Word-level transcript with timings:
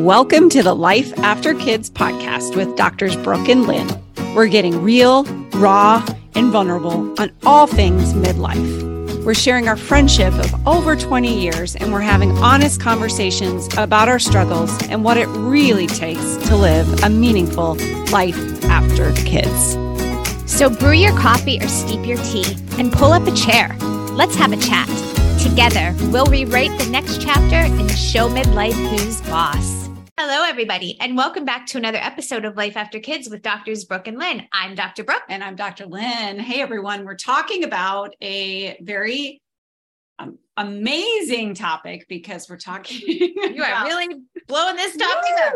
Welcome 0.00 0.48
to 0.50 0.62
the 0.62 0.72
Life 0.72 1.12
After 1.18 1.52
Kids 1.52 1.90
podcast 1.90 2.56
with 2.56 2.74
Doctors 2.74 3.16
Brooke 3.16 3.50
and 3.50 3.66
Lynn. 3.66 3.86
We're 4.34 4.46
getting 4.46 4.82
real, 4.82 5.24
raw, 5.52 6.02
and 6.34 6.50
vulnerable 6.50 7.14
on 7.20 7.30
all 7.44 7.66
things 7.66 8.14
midlife. 8.14 9.22
We're 9.26 9.34
sharing 9.34 9.68
our 9.68 9.76
friendship 9.76 10.32
of 10.32 10.66
over 10.66 10.96
20 10.96 11.38
years 11.38 11.76
and 11.76 11.92
we're 11.92 12.00
having 12.00 12.32
honest 12.38 12.80
conversations 12.80 13.68
about 13.76 14.08
our 14.08 14.18
struggles 14.18 14.70
and 14.88 15.04
what 15.04 15.18
it 15.18 15.26
really 15.26 15.86
takes 15.86 16.38
to 16.48 16.56
live 16.56 17.02
a 17.02 17.10
meaningful 17.10 17.74
life 18.10 18.64
after 18.64 19.12
kids. 19.12 19.74
So 20.50 20.70
brew 20.70 20.92
your 20.92 21.14
coffee 21.18 21.58
or 21.60 21.68
steep 21.68 22.06
your 22.06 22.16
tea 22.24 22.56
and 22.78 22.90
pull 22.90 23.12
up 23.12 23.26
a 23.26 23.34
chair. 23.34 23.76
Let's 24.12 24.34
have 24.36 24.54
a 24.54 24.56
chat. 24.56 24.88
Together, 25.42 25.94
we'll 26.10 26.24
rewrite 26.24 26.78
the 26.78 26.88
next 26.88 27.20
chapter 27.20 27.56
and 27.56 27.90
show 27.90 28.30
midlife 28.30 28.72
who's 28.72 29.20
boss. 29.28 29.79
Hello, 30.22 30.42
everybody, 30.46 31.00
and 31.00 31.16
welcome 31.16 31.46
back 31.46 31.64
to 31.64 31.78
another 31.78 31.96
episode 31.96 32.44
of 32.44 32.54
Life 32.54 32.76
After 32.76 33.00
Kids 33.00 33.30
with 33.30 33.40
Doctors 33.40 33.86
Brooke 33.86 34.06
and 34.06 34.18
Lynn. 34.18 34.46
I'm 34.52 34.74
Dr. 34.74 35.02
Brooke. 35.02 35.22
And 35.30 35.42
I'm 35.42 35.56
Dr. 35.56 35.86
Lynn. 35.86 36.38
Hey, 36.38 36.60
everyone. 36.60 37.06
We're 37.06 37.14
talking 37.14 37.64
about 37.64 38.14
a 38.20 38.76
very 38.82 39.40
um, 40.18 40.36
amazing 40.58 41.54
topic 41.54 42.04
because 42.06 42.50
we're 42.50 42.58
talking. 42.58 43.00
You 43.08 43.62
are 43.62 43.86
really 43.86 44.08
blowing 44.46 44.76
this 44.76 44.94
topic 44.94 45.30
up. 45.46 45.54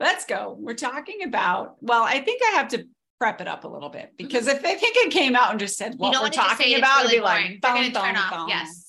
Let's 0.00 0.24
go. 0.24 0.56
We're 0.58 0.72
talking 0.72 1.24
about, 1.24 1.76
well, 1.82 2.02
I 2.02 2.20
think 2.20 2.40
I 2.50 2.56
have 2.56 2.68
to 2.68 2.86
prep 3.20 3.42
it 3.42 3.46
up 3.46 3.64
a 3.64 3.68
little 3.68 3.90
bit 3.90 4.14
because 4.16 4.46
if 4.46 4.64
I 4.64 4.74
think 4.74 4.96
it 4.96 5.12
came 5.12 5.36
out 5.36 5.50
and 5.50 5.60
just 5.60 5.76
said 5.76 5.96
what 5.98 6.14
we're 6.14 6.20
want 6.22 6.32
to 6.32 6.38
just 6.38 6.56
say 6.56 6.72
talking 6.72 6.78
about, 6.78 7.02
really 7.02 7.16
it'd 7.16 7.24
be 7.24 7.28
boring. 7.28 7.42
like, 7.42 7.60
They're 7.60 7.70
dum, 7.72 7.74
going 7.74 7.92
to 7.92 8.00
turn 8.00 8.14
dum, 8.14 8.24
off. 8.24 8.30
dum. 8.30 8.48
Yes. 8.48 8.85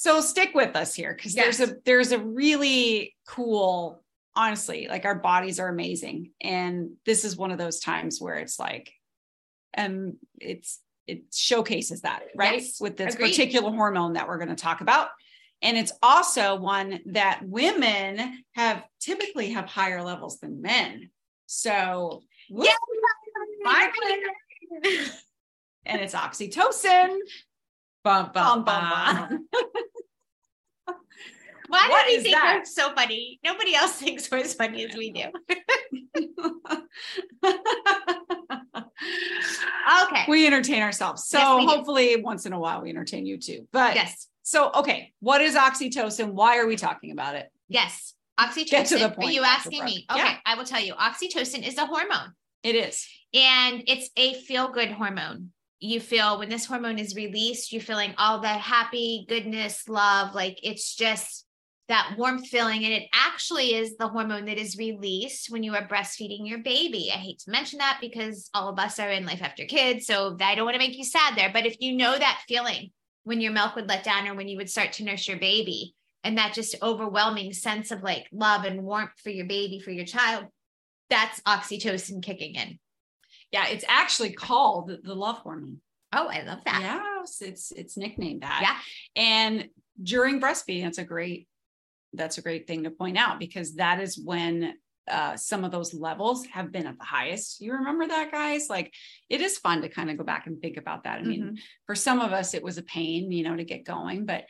So 0.00 0.22
stick 0.22 0.54
with 0.54 0.76
us 0.76 0.94
here 0.94 1.12
because 1.14 1.34
there's 1.34 1.60
a 1.60 1.74
there's 1.84 2.10
a 2.12 2.18
really 2.18 3.14
cool, 3.28 4.02
honestly, 4.34 4.86
like 4.88 5.04
our 5.04 5.16
bodies 5.16 5.60
are 5.60 5.68
amazing. 5.68 6.30
And 6.40 6.92
this 7.04 7.26
is 7.26 7.36
one 7.36 7.50
of 7.50 7.58
those 7.58 7.80
times 7.80 8.18
where 8.18 8.36
it's 8.36 8.58
like, 8.58 8.90
um, 9.76 10.16
it's 10.38 10.80
it 11.06 11.24
showcases 11.34 12.00
that, 12.00 12.22
right? 12.34 12.62
Yes, 12.62 12.80
With 12.80 12.96
this 12.96 13.14
agreed. 13.14 13.32
particular 13.32 13.70
hormone 13.72 14.14
that 14.14 14.26
we're 14.26 14.38
going 14.38 14.48
to 14.48 14.54
talk 14.54 14.80
about. 14.80 15.08
And 15.60 15.76
it's 15.76 15.92
also 16.02 16.54
one 16.54 17.00
that 17.12 17.42
women 17.44 18.42
have 18.54 18.82
typically 19.00 19.50
have 19.50 19.66
higher 19.66 20.02
levels 20.02 20.38
than 20.38 20.62
men. 20.62 21.10
So 21.44 22.22
woo, 22.48 22.64
Yay! 22.64 22.72
my 23.64 23.92
winner. 24.82 24.94
and 25.84 26.00
it's 26.00 26.14
oxytocin. 26.14 27.18
Bum, 28.02 28.30
bum, 28.32 28.64
Bum, 28.64 28.64
bum, 28.64 29.28
bum, 29.28 29.48
Why 31.70 31.86
What 31.88 32.06
do 32.06 32.16
we 32.16 32.22
think 32.22 32.34
that? 32.34 32.58
we're 32.58 32.64
so 32.64 32.92
funny? 32.94 33.38
Nobody 33.44 33.74
else 33.74 33.92
thinks 34.02 34.30
we're 34.30 34.38
as 34.38 34.54
funny 34.54 34.84
as 34.84 34.96
we 34.96 35.12
do. 35.12 35.24
Okay. 40.04 40.24
we 40.28 40.46
entertain 40.46 40.82
ourselves. 40.82 41.26
So 41.26 41.38
Yes, 41.38 41.56
we 41.56 41.66
do. 41.66 41.68
hopefully 41.72 42.22
once 42.22 42.46
in 42.46 42.52
a 42.52 42.58
while 42.58 42.82
we 42.82 42.90
entertain 42.90 43.26
you 43.26 43.38
too. 43.38 43.66
But 43.72 43.94
yes. 43.94 44.28
so 44.42 44.70
okay, 44.74 45.12
what 45.20 45.40
is 45.40 45.54
oxytocin? 45.54 46.32
Why 46.32 46.58
are 46.58 46.66
we 46.66 46.76
talking 46.76 47.10
about 47.12 47.34
it? 47.36 47.50
Yes. 47.68 48.14
Oxytocin. 48.38 48.70
Get 48.70 48.86
to 48.86 48.98
the 48.98 49.10
point, 49.10 49.28
Are 49.30 49.32
you 49.32 49.42
asking 49.42 49.84
me? 49.84 50.06
Okay. 50.10 50.20
Yeah. 50.20 50.36
I 50.46 50.54
will 50.56 50.64
tell 50.64 50.80
you. 50.80 50.94
Oxytocin 50.94 51.66
is 51.66 51.76
a 51.78 51.86
hormone 51.86 52.32
It 52.62 52.74
is. 52.74 53.06
and 53.34 53.82
it's 53.86 54.10
a 54.16 54.34
feel 54.34 54.70
good 54.70 54.90
hormone. 54.90 55.50
You 55.80 55.98
feel 56.00 56.38
when 56.38 56.50
this 56.50 56.66
hormone 56.66 56.98
is 56.98 57.14
released, 57.14 57.72
you're 57.72 57.80
feeling 57.82 58.14
all 58.18 58.40
that 58.40 58.60
happy, 58.60 59.24
goodness, 59.28 59.88
love. 59.88 60.34
Like 60.34 60.58
it's 60.62 60.94
just 60.94 61.46
that 61.90 62.14
warmth 62.16 62.46
feeling. 62.46 62.84
And 62.84 62.92
it 62.92 63.08
actually 63.12 63.74
is 63.74 63.96
the 63.96 64.08
hormone 64.08 64.46
that 64.46 64.58
is 64.58 64.78
released 64.78 65.50
when 65.50 65.62
you 65.62 65.74
are 65.74 65.86
breastfeeding 65.86 66.48
your 66.48 66.60
baby. 66.60 67.10
I 67.12 67.18
hate 67.18 67.40
to 67.40 67.50
mention 67.50 67.78
that 67.80 67.98
because 68.00 68.48
all 68.54 68.68
of 68.68 68.78
us 68.78 68.98
are 68.98 69.10
in 69.10 69.26
life 69.26 69.42
after 69.42 69.64
kids. 69.64 70.06
So 70.06 70.36
I 70.40 70.54
don't 70.54 70.64
want 70.64 70.76
to 70.76 70.78
make 70.78 70.96
you 70.96 71.04
sad 71.04 71.36
there. 71.36 71.50
But 71.52 71.66
if 71.66 71.76
you 71.80 71.96
know 71.96 72.16
that 72.16 72.42
feeling 72.48 72.90
when 73.24 73.40
your 73.40 73.52
milk 73.52 73.74
would 73.74 73.88
let 73.88 74.04
down 74.04 74.28
or 74.28 74.34
when 74.34 74.48
you 74.48 74.56
would 74.56 74.70
start 74.70 74.92
to 74.94 75.04
nurse 75.04 75.28
your 75.28 75.38
baby, 75.38 75.94
and 76.22 76.38
that 76.38 76.54
just 76.54 76.76
overwhelming 76.82 77.52
sense 77.52 77.90
of 77.90 78.02
like 78.02 78.26
love 78.30 78.64
and 78.64 78.82
warmth 78.82 79.18
for 79.22 79.30
your 79.30 79.46
baby, 79.46 79.80
for 79.80 79.90
your 79.90 80.04
child, 80.04 80.44
that's 81.08 81.40
oxytocin 81.40 82.22
kicking 82.22 82.54
in. 82.54 82.78
Yeah, 83.50 83.66
it's 83.66 83.84
actually 83.88 84.32
called 84.32 84.92
the- 85.02 85.14
love 85.14 85.38
hormone. 85.38 85.80
Oh, 86.12 86.28
I 86.28 86.42
love 86.42 86.60
that. 86.64 86.80
Yes, 86.82 87.40
it's 87.40 87.72
it's 87.72 87.96
nicknamed 87.96 88.42
that. 88.42 88.60
Yeah. 88.62 89.22
And 89.22 89.68
during 90.02 90.40
breastfeeding, 90.40 90.82
that's 90.84 90.98
a 90.98 91.04
great 91.04 91.48
that's 92.12 92.38
a 92.38 92.42
great 92.42 92.66
thing 92.66 92.84
to 92.84 92.90
point 92.90 93.16
out 93.16 93.38
because 93.38 93.74
that 93.76 94.00
is 94.00 94.18
when 94.18 94.74
uh, 95.08 95.36
some 95.36 95.64
of 95.64 95.72
those 95.72 95.92
levels 95.92 96.46
have 96.46 96.70
been 96.70 96.86
at 96.86 96.98
the 96.98 97.04
highest. 97.04 97.60
You 97.60 97.72
remember 97.72 98.06
that, 98.06 98.30
guys? 98.30 98.68
Like 98.68 98.92
it 99.28 99.40
is 99.40 99.58
fun 99.58 99.82
to 99.82 99.88
kind 99.88 100.10
of 100.10 100.16
go 100.16 100.24
back 100.24 100.46
and 100.46 100.60
think 100.60 100.76
about 100.76 101.04
that. 101.04 101.18
I 101.18 101.22
mean, 101.22 101.42
Mhm. 101.42 101.58
for 101.86 101.94
some 101.94 102.20
of 102.20 102.32
us, 102.32 102.54
it 102.54 102.62
was 102.62 102.78
a 102.78 102.82
pain, 102.82 103.32
you 103.32 103.42
know, 103.42 103.56
to 103.56 103.64
get 103.64 103.84
going. 103.84 104.24
But 104.24 104.46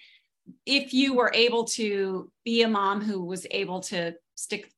if 0.67 0.93
you 0.93 1.15
were 1.15 1.31
able 1.35 1.65
to 1.65 2.31
be 2.45 2.63
a 2.63 2.69
mom 2.69 3.01
who 3.01 3.25
was 3.25 3.47
able 3.51 3.81
to 3.81 4.15
stick, 4.35 4.71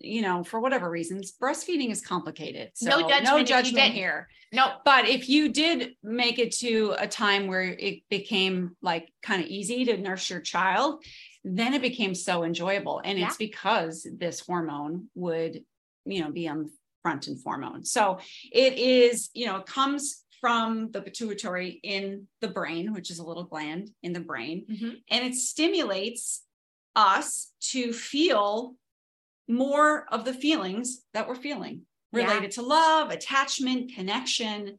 you 0.00 0.22
know, 0.22 0.42
for 0.42 0.58
whatever 0.60 0.90
reasons, 0.90 1.32
breastfeeding 1.40 1.90
is 1.90 2.04
complicated. 2.04 2.70
So 2.74 2.90
No 2.90 3.08
judgment 3.08 3.24
no 3.24 3.42
judgment 3.44 3.92
here. 3.92 4.28
No, 4.52 4.78
But 4.84 5.08
if 5.08 5.28
you 5.28 5.48
did 5.48 5.96
make 6.02 6.38
it 6.38 6.52
to 6.58 6.94
a 6.98 7.06
time 7.06 7.46
where 7.46 7.62
it 7.62 8.08
became 8.08 8.76
like 8.82 9.12
kind 9.22 9.42
of 9.42 9.48
easy 9.48 9.84
to 9.84 9.96
nurse 9.96 10.30
your 10.30 10.40
child, 10.40 11.04
then 11.44 11.74
it 11.74 11.82
became 11.82 12.14
so 12.14 12.42
enjoyable. 12.42 13.00
And 13.04 13.18
it's 13.18 13.36
because 13.36 14.06
this 14.18 14.40
hormone 14.40 15.08
would, 15.14 15.62
you 16.06 16.22
know, 16.22 16.30
be 16.30 16.48
on 16.48 16.64
the 16.64 16.70
front 17.02 17.26
and 17.28 17.38
foremost. 17.40 17.92
So 17.92 18.18
it 18.50 18.78
is, 18.78 19.28
you 19.34 19.44
know, 19.46 19.56
it 19.56 19.66
comes 19.66 20.24
from 20.40 20.90
the 20.90 21.00
pituitary 21.02 21.80
in 21.82 22.28
the 22.40 22.48
brain, 22.48 22.92
which 22.92 23.10
is 23.10 23.18
a 23.18 23.24
little 23.24 23.44
gland 23.44 23.90
in 24.02 24.12
the 24.12 24.20
brain, 24.20 24.66
Mhm. 24.68 25.02
and 25.10 25.24
it 25.24 25.34
stimulates 25.34 26.44
us 26.96 27.52
to 27.60 27.92
feel 27.92 28.76
more 29.48 30.06
of 30.12 30.24
the 30.24 30.34
feelings 30.34 31.02
that 31.12 31.28
we're 31.28 31.34
feeling 31.34 31.86
Yeah. 32.12 32.24
related 32.26 32.52
to 32.52 32.62
love, 32.62 33.10
attachment, 33.10 33.92
connection, 33.94 34.78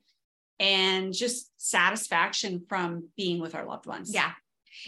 and 0.59 1.13
just 1.13 1.51
satisfaction 1.57 2.65
from 2.69 3.09
being 3.17 3.39
with 3.39 3.53
our 3.55 3.65
loved 3.65 3.85
ones. 3.85 4.13
yeah. 4.13 4.33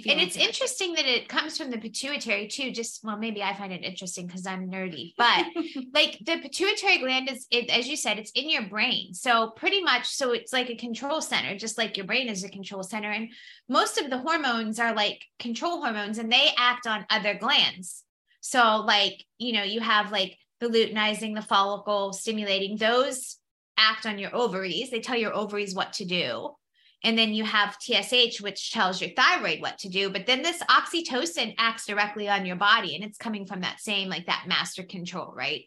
And 0.07 0.19
it's 0.19 0.35
interesting 0.35 0.93
that 0.93 1.05
it 1.05 1.27
comes 1.27 1.57
from 1.57 1.71
the 1.71 1.77
pituitary 1.77 2.47
too. 2.47 2.71
Just 2.71 3.03
well, 3.03 3.17
maybe 3.17 3.41
I 3.41 3.53
find 3.53 3.73
it 3.73 3.83
interesting 3.83 4.27
because 4.27 4.45
I'm 4.45 4.69
nerdy, 4.69 5.13
but 5.17 5.45
like 5.93 6.19
the 6.25 6.39
pituitary 6.39 6.99
gland 6.99 7.29
is, 7.29 7.47
it, 7.51 7.69
as 7.69 7.87
you 7.87 7.95
said, 7.95 8.19
it's 8.19 8.31
in 8.31 8.49
your 8.49 8.63
brain. 8.63 9.13
So 9.13 9.51
pretty 9.51 9.81
much, 9.81 10.07
so 10.07 10.31
it's 10.33 10.53
like 10.53 10.69
a 10.69 10.75
control 10.75 11.21
center, 11.21 11.57
just 11.57 11.77
like 11.77 11.97
your 11.97 12.05
brain 12.05 12.29
is 12.29 12.43
a 12.43 12.49
control 12.49 12.83
center. 12.83 13.11
And 13.11 13.29
most 13.67 13.97
of 13.97 14.09
the 14.09 14.19
hormones 14.19 14.79
are 14.79 14.93
like 14.93 15.23
control 15.39 15.81
hormones, 15.81 16.17
and 16.17 16.31
they 16.31 16.49
act 16.57 16.87
on 16.87 17.05
other 17.09 17.33
glands. 17.33 18.03
So 18.41 18.83
like 18.85 19.25
you 19.37 19.53
know, 19.53 19.63
you 19.63 19.81
have 19.81 20.11
like 20.11 20.37
the 20.59 20.67
luteinizing, 20.67 21.35
the 21.35 21.41
follicle 21.41 22.13
stimulating; 22.13 22.77
those 22.77 23.37
act 23.77 24.05
on 24.05 24.17
your 24.19 24.35
ovaries. 24.35 24.89
They 24.89 25.01
tell 25.01 25.17
your 25.17 25.33
ovaries 25.33 25.75
what 25.75 25.93
to 25.93 26.05
do. 26.05 26.55
And 27.03 27.17
then 27.17 27.33
you 27.33 27.43
have 27.43 27.77
TSH, 27.79 28.41
which 28.41 28.71
tells 28.71 28.99
your 28.99 29.11
thyroid 29.15 29.61
what 29.61 29.77
to 29.79 29.89
do. 29.89 30.09
But 30.09 30.25
then 30.25 30.41
this 30.41 30.61
oxytocin 30.63 31.53
acts 31.59 31.85
directly 31.85 32.27
on 32.27 32.45
your 32.45 32.55
body 32.55 32.95
and 32.95 33.03
it's 33.03 33.17
coming 33.19 33.45
from 33.45 33.61
that 33.61 33.79
same, 33.79 34.09
like 34.09 34.25
that 34.25 34.45
master 34.47 34.83
control, 34.83 35.31
right? 35.35 35.63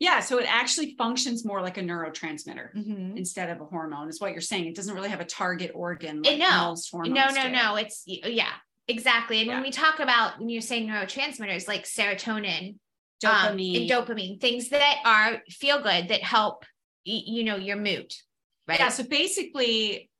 yeah. 0.00 0.20
So 0.20 0.38
it 0.38 0.46
actually 0.46 0.94
functions 0.98 1.44
more 1.44 1.62
like 1.62 1.78
a 1.78 1.82
neurotransmitter 1.82 2.74
Mm-hmm. 2.76 3.16
instead 3.16 3.48
of 3.48 3.60
a 3.60 3.64
hormone, 3.64 4.08
is 4.10 4.20
what 4.20 4.32
you're 4.32 4.40
saying. 4.42 4.66
It 4.66 4.74
doesn't 4.74 4.94
really 4.94 5.08
have 5.08 5.20
a 5.20 5.24
target 5.24 5.70
organ 5.74 6.20
like 6.22 6.38
no. 6.38 6.74
No, 6.92 7.28
no, 7.30 7.42
do. 7.44 7.50
no. 7.50 7.76
It's, 7.76 8.02
yeah, 8.06 8.50
exactly. 8.88 9.38
And 9.38 9.46
Yeah. 9.46 9.54
when 9.54 9.62
we 9.62 9.70
talk 9.70 10.00
about, 10.00 10.38
when 10.38 10.48
you're 10.50 10.60
saying 10.60 10.88
neurotransmitters 10.88 11.66
like 11.68 11.84
serotonin 11.84 12.70
um, 12.70 12.76
Dopamine. 13.56 13.80
and 13.82 13.90
dopamine, 13.90 14.40
things 14.40 14.68
that 14.68 14.96
are 15.06 15.40
feel 15.48 15.80
good 15.80 16.08
that 16.08 16.22
help, 16.22 16.64
you 17.04 17.44
know, 17.44 17.56
your 17.56 17.76
mood, 17.76 18.12
right? 18.68 18.78
Yeah. 18.80 18.88
So 18.90 19.04
basically, 19.04 20.10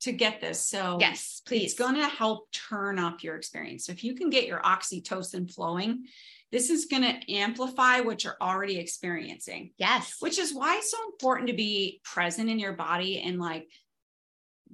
to 0.00 0.12
get 0.12 0.40
this, 0.40 0.60
so 0.60 0.98
yes, 1.00 1.42
please. 1.46 1.64
it's 1.64 1.74
going 1.74 1.96
to 1.96 2.06
help 2.06 2.50
turn 2.52 2.98
up 2.98 3.22
your 3.22 3.36
experience. 3.36 3.86
So 3.86 3.92
if 3.92 4.04
you 4.04 4.14
can 4.14 4.30
get 4.30 4.46
your 4.46 4.60
oxytocin 4.60 5.52
flowing, 5.52 6.04
this 6.50 6.70
is 6.70 6.86
going 6.86 7.02
to 7.02 7.32
amplify 7.32 8.00
what 8.00 8.24
you're 8.24 8.36
already 8.40 8.78
experiencing, 8.78 9.72
yes. 9.76 10.16
which 10.20 10.38
is 10.38 10.54
why 10.54 10.76
it's 10.76 10.90
so 10.90 10.98
important 11.12 11.48
to 11.48 11.54
be 11.54 12.00
present 12.04 12.48
in 12.48 12.58
your 12.58 12.72
body 12.72 13.20
and 13.20 13.38
like 13.38 13.68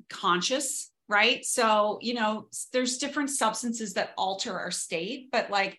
conscious, 0.09 0.91
right? 1.09 1.45
So, 1.45 1.99
you 2.01 2.15
know, 2.15 2.49
there's 2.73 2.99
different 2.99 3.31
substances 3.31 3.95
that 3.95 4.13
alter 4.17 4.59
our 4.59 4.71
state, 4.71 5.31
but 5.33 5.51
like 5.51 5.79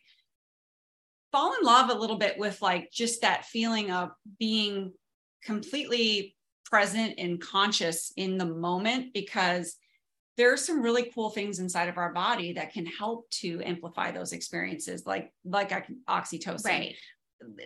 fall 1.31 1.53
in 1.53 1.65
love 1.65 1.89
a 1.89 1.97
little 1.97 2.17
bit 2.17 2.37
with 2.37 2.61
like 2.61 2.91
just 2.91 3.21
that 3.21 3.45
feeling 3.45 3.91
of 3.91 4.09
being 4.37 4.91
completely 5.43 6.34
present 6.75 7.13
and 7.17 7.39
conscious 7.39 8.11
in 8.17 8.37
the 8.37 8.45
moment 8.45 9.13
because 9.13 9.77
there 10.35 10.51
are 10.51 10.57
some 10.57 10.81
really 10.81 11.09
cool 11.15 11.29
things 11.29 11.59
inside 11.59 11.87
of 11.87 11.97
our 11.97 12.11
body 12.11 12.51
that 12.51 12.73
can 12.73 12.85
help 12.85 13.29
to 13.29 13.61
amplify 13.63 14.11
those 14.11 14.33
experiences, 14.33 15.05
like 15.05 15.31
like 15.45 15.71
oxytocin. 16.09 16.65
Right. 16.65 16.95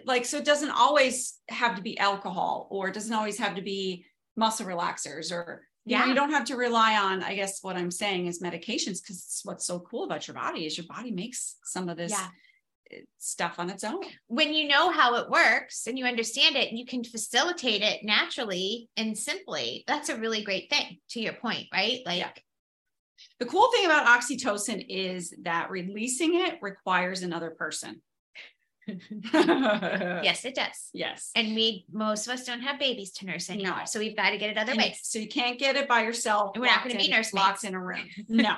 Like 0.06 0.26
so, 0.26 0.38
it 0.38 0.46
doesn't 0.46 0.70
always 0.70 1.40
have 1.50 1.76
to 1.76 1.82
be 1.82 1.98
alcohol, 1.98 2.68
or 2.70 2.90
it 2.90 2.94
doesn't 2.94 3.14
always 3.14 3.40
have 3.40 3.56
to 3.56 3.64
be 3.64 4.06
muscle 4.36 4.68
relaxers, 4.68 5.32
or 5.32 5.66
you 5.86 5.96
yeah. 5.96 6.02
know, 6.02 6.06
you 6.06 6.14
don't 6.14 6.32
have 6.32 6.46
to 6.46 6.56
rely 6.56 6.96
on. 6.96 7.24
I 7.24 7.34
guess 7.34 7.64
what 7.64 7.78
I'm 7.78 7.90
saying 7.90 8.28
is 8.28 8.44
medications, 8.44 9.02
because 9.02 9.42
what's 9.44 9.66
so 9.66 9.80
cool 9.80 10.04
about 10.04 10.28
your 10.28 10.36
body 10.36 10.68
is 10.68 10.78
your 10.78 10.86
body 10.88 11.10
makes 11.10 11.58
some 11.64 11.90
of 11.90 11.98
this. 11.98 12.12
Yeah 12.12 12.28
stuff 13.18 13.56
on 13.58 13.70
its 13.70 13.84
own. 13.84 14.02
When 14.28 14.54
you 14.54 14.68
know 14.68 14.92
how 14.92 15.16
it 15.16 15.30
works 15.30 15.88
and 15.88 15.98
you 15.98 16.06
understand 16.06 16.56
it, 16.56 16.72
you 16.72 16.86
can 16.86 17.04
facilitate 17.04 17.82
it 17.82 18.04
naturally 18.04 18.90
and 18.98 19.18
simply. 19.18 19.84
That's 19.88 20.10
a 20.10 20.18
really 20.18 20.44
great 20.44 20.70
thing 20.70 20.98
to 21.12 21.20
your 21.20 21.34
point, 21.34 21.68
right? 21.74 22.00
Like 22.06 22.20
yeah. 22.20 22.32
the 23.40 23.46
cool 23.46 23.70
thing 23.72 23.86
about 23.86 24.08
oxytocin 24.08 24.86
is 24.90 25.34
that 25.44 25.70
releasing 25.70 26.36
it 26.36 26.60
requires 26.62 27.22
another 27.22 27.52
person. 27.52 28.02
yes, 29.34 30.46
it 30.46 30.56
does. 30.56 30.90
Yes. 30.94 31.32
And 31.36 31.56
we 31.56 31.86
most 31.92 32.28
of 32.28 32.34
us 32.34 32.46
don't 32.46 32.62
have 32.62 32.80
babies 32.80 33.12
to 33.14 33.26
nurse 33.26 33.50
anymore. 33.50 33.78
No. 33.80 33.86
So 33.86 34.00
we've 34.00 34.16
got 34.16 34.32
to 34.32 34.38
get 34.38 34.50
it 34.50 34.58
other 34.58 34.72
and 34.72 34.82
ways. 34.82 35.00
So 35.04 35.20
you 35.20 35.28
can't 35.28 35.60
get 35.60 35.76
it 35.76 35.88
by 35.88 36.04
yourself. 36.04 36.52
And 36.56 36.62
we're 36.62 36.68
not 36.68 36.84
going 36.84 36.98
to 36.98 37.02
be 37.02 37.10
nurse 37.10 37.34
locked 37.34 37.64
in 37.64 37.76
a 37.76 37.80
room. 37.80 38.08
No. 38.28 38.56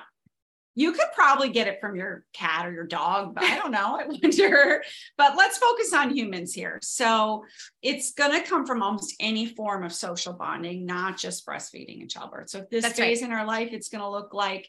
You 0.76 0.94
could 0.94 1.08
probably 1.14 1.50
get 1.50 1.68
it 1.68 1.80
from 1.82 1.96
your 1.96 2.24
cat 2.34 2.66
or 2.66 2.72
your 2.72 2.88
dog, 2.88 3.36
but 3.36 3.44
I 3.44 3.58
don't 3.58 3.72
know. 3.72 4.00
I 4.00 4.06
wonder. 4.06 4.84
But 5.18 5.38
let's 5.38 5.58
focus 5.58 5.94
on 5.94 6.16
humans 6.16 6.54
here. 6.54 6.80
So 6.82 7.44
it's 7.82 8.14
going 8.14 8.32
to 8.32 8.48
come 8.48 8.66
from 8.66 8.82
almost 8.82 9.16
any 9.20 9.46
form 9.46 9.84
of 9.84 9.94
social 9.94 10.34
bonding, 10.34 10.86
not 10.86 11.18
just 11.18 11.46
breastfeeding 11.46 12.02
and 12.02 12.10
childbirth. 12.10 12.50
So 12.50 12.60
if 12.60 12.70
this 12.70 12.84
That's 12.84 12.98
phase 12.98 13.22
right. 13.22 13.30
in 13.30 13.38
our 13.38 13.46
life, 13.46 13.70
it's 13.72 13.90
going 13.90 14.02
to 14.02 14.10
look 14.10 14.34
like, 14.34 14.68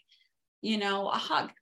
you 0.60 0.76
know, 0.76 1.08
a 1.08 1.16
hug 1.16 1.52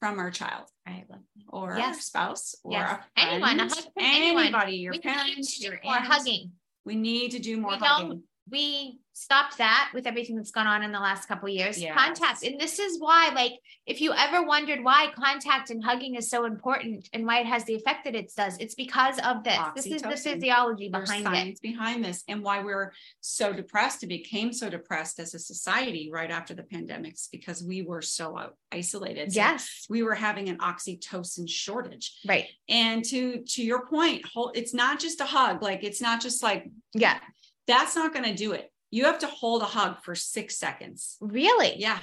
from 0.00 0.18
our 0.18 0.30
child. 0.30 0.64
Right. 0.86 1.04
Or 1.48 1.76
yes. 1.76 1.96
our 1.96 2.00
spouse 2.00 2.54
or 2.62 2.72
yes. 2.72 3.00
anyone, 3.16 3.60
a 3.60 3.62
hug 3.62 3.72
from 3.72 3.92
anybody, 3.98 4.50
anyone. 4.50 4.80
your 4.80 4.92
we 4.92 4.98
parents, 5.00 5.60
your 5.60 5.74
or 5.74 5.94
hugging. 5.94 6.52
We 6.84 6.94
need 6.94 7.32
to 7.32 7.38
do 7.38 7.56
more 7.56 7.72
we 7.72 7.78
hugging. 7.78 8.22
We 8.50 9.00
stopped 9.12 9.56
that 9.58 9.90
with 9.94 10.06
everything 10.06 10.36
that's 10.36 10.50
gone 10.50 10.66
on 10.66 10.82
in 10.82 10.92
the 10.92 11.00
last 11.00 11.26
couple 11.26 11.48
years. 11.48 11.80
Yes. 11.80 11.96
Contact. 11.96 12.42
And 12.42 12.60
this 12.60 12.78
is 12.78 13.00
why, 13.00 13.30
like, 13.34 13.52
if 13.86 14.00
you 14.00 14.12
ever 14.12 14.46
wondered 14.46 14.84
why 14.84 15.08
contact 15.16 15.70
and 15.70 15.82
hugging 15.82 16.16
is 16.16 16.28
so 16.28 16.44
important 16.44 17.08
and 17.14 17.26
why 17.26 17.40
it 17.40 17.46
has 17.46 17.64
the 17.64 17.74
effect 17.74 18.04
that 18.04 18.14
it 18.14 18.30
does, 18.36 18.58
it's 18.58 18.74
because 18.74 19.18
of 19.24 19.42
this. 19.42 19.56
Oxytocin. 19.56 19.74
This 19.74 19.86
is 19.86 20.02
the 20.02 20.16
physiology 20.16 20.90
behind 20.90 21.08
There's 21.08 21.22
science 21.22 21.58
it. 21.58 21.62
behind 21.62 22.04
this 22.04 22.24
and 22.28 22.42
why 22.42 22.62
we're 22.62 22.92
so 23.22 23.54
depressed 23.54 24.02
and 24.02 24.10
became 24.10 24.52
so 24.52 24.68
depressed 24.68 25.18
as 25.18 25.34
a 25.34 25.38
society 25.38 26.10
right 26.12 26.30
after 26.30 26.52
the 26.52 26.64
pandemics 26.64 27.28
because 27.32 27.62
we 27.62 27.82
were 27.82 28.02
so 28.02 28.50
isolated. 28.70 29.32
So 29.32 29.36
yes. 29.36 29.86
We 29.88 30.02
were 30.02 30.14
having 30.14 30.50
an 30.50 30.58
oxytocin 30.58 31.48
shortage. 31.48 32.20
Right. 32.28 32.48
And 32.68 33.02
to 33.06 33.42
to 33.42 33.62
your 33.62 33.86
point, 33.86 34.26
it's 34.54 34.74
not 34.74 35.00
just 35.00 35.20
a 35.22 35.24
hug. 35.24 35.62
Like 35.62 35.84
it's 35.84 36.02
not 36.02 36.20
just 36.20 36.42
like, 36.42 36.68
yeah, 36.92 37.18
that's 37.66 37.96
not 37.96 38.12
going 38.12 38.24
to 38.24 38.34
do 38.34 38.52
it 38.52 38.70
you 38.90 39.04
have 39.04 39.18
to 39.20 39.26
hold 39.26 39.62
a 39.62 39.66
hug 39.66 40.00
for 40.02 40.14
six 40.14 40.56
seconds. 40.56 41.16
Really? 41.20 41.74
Yeah. 41.76 41.98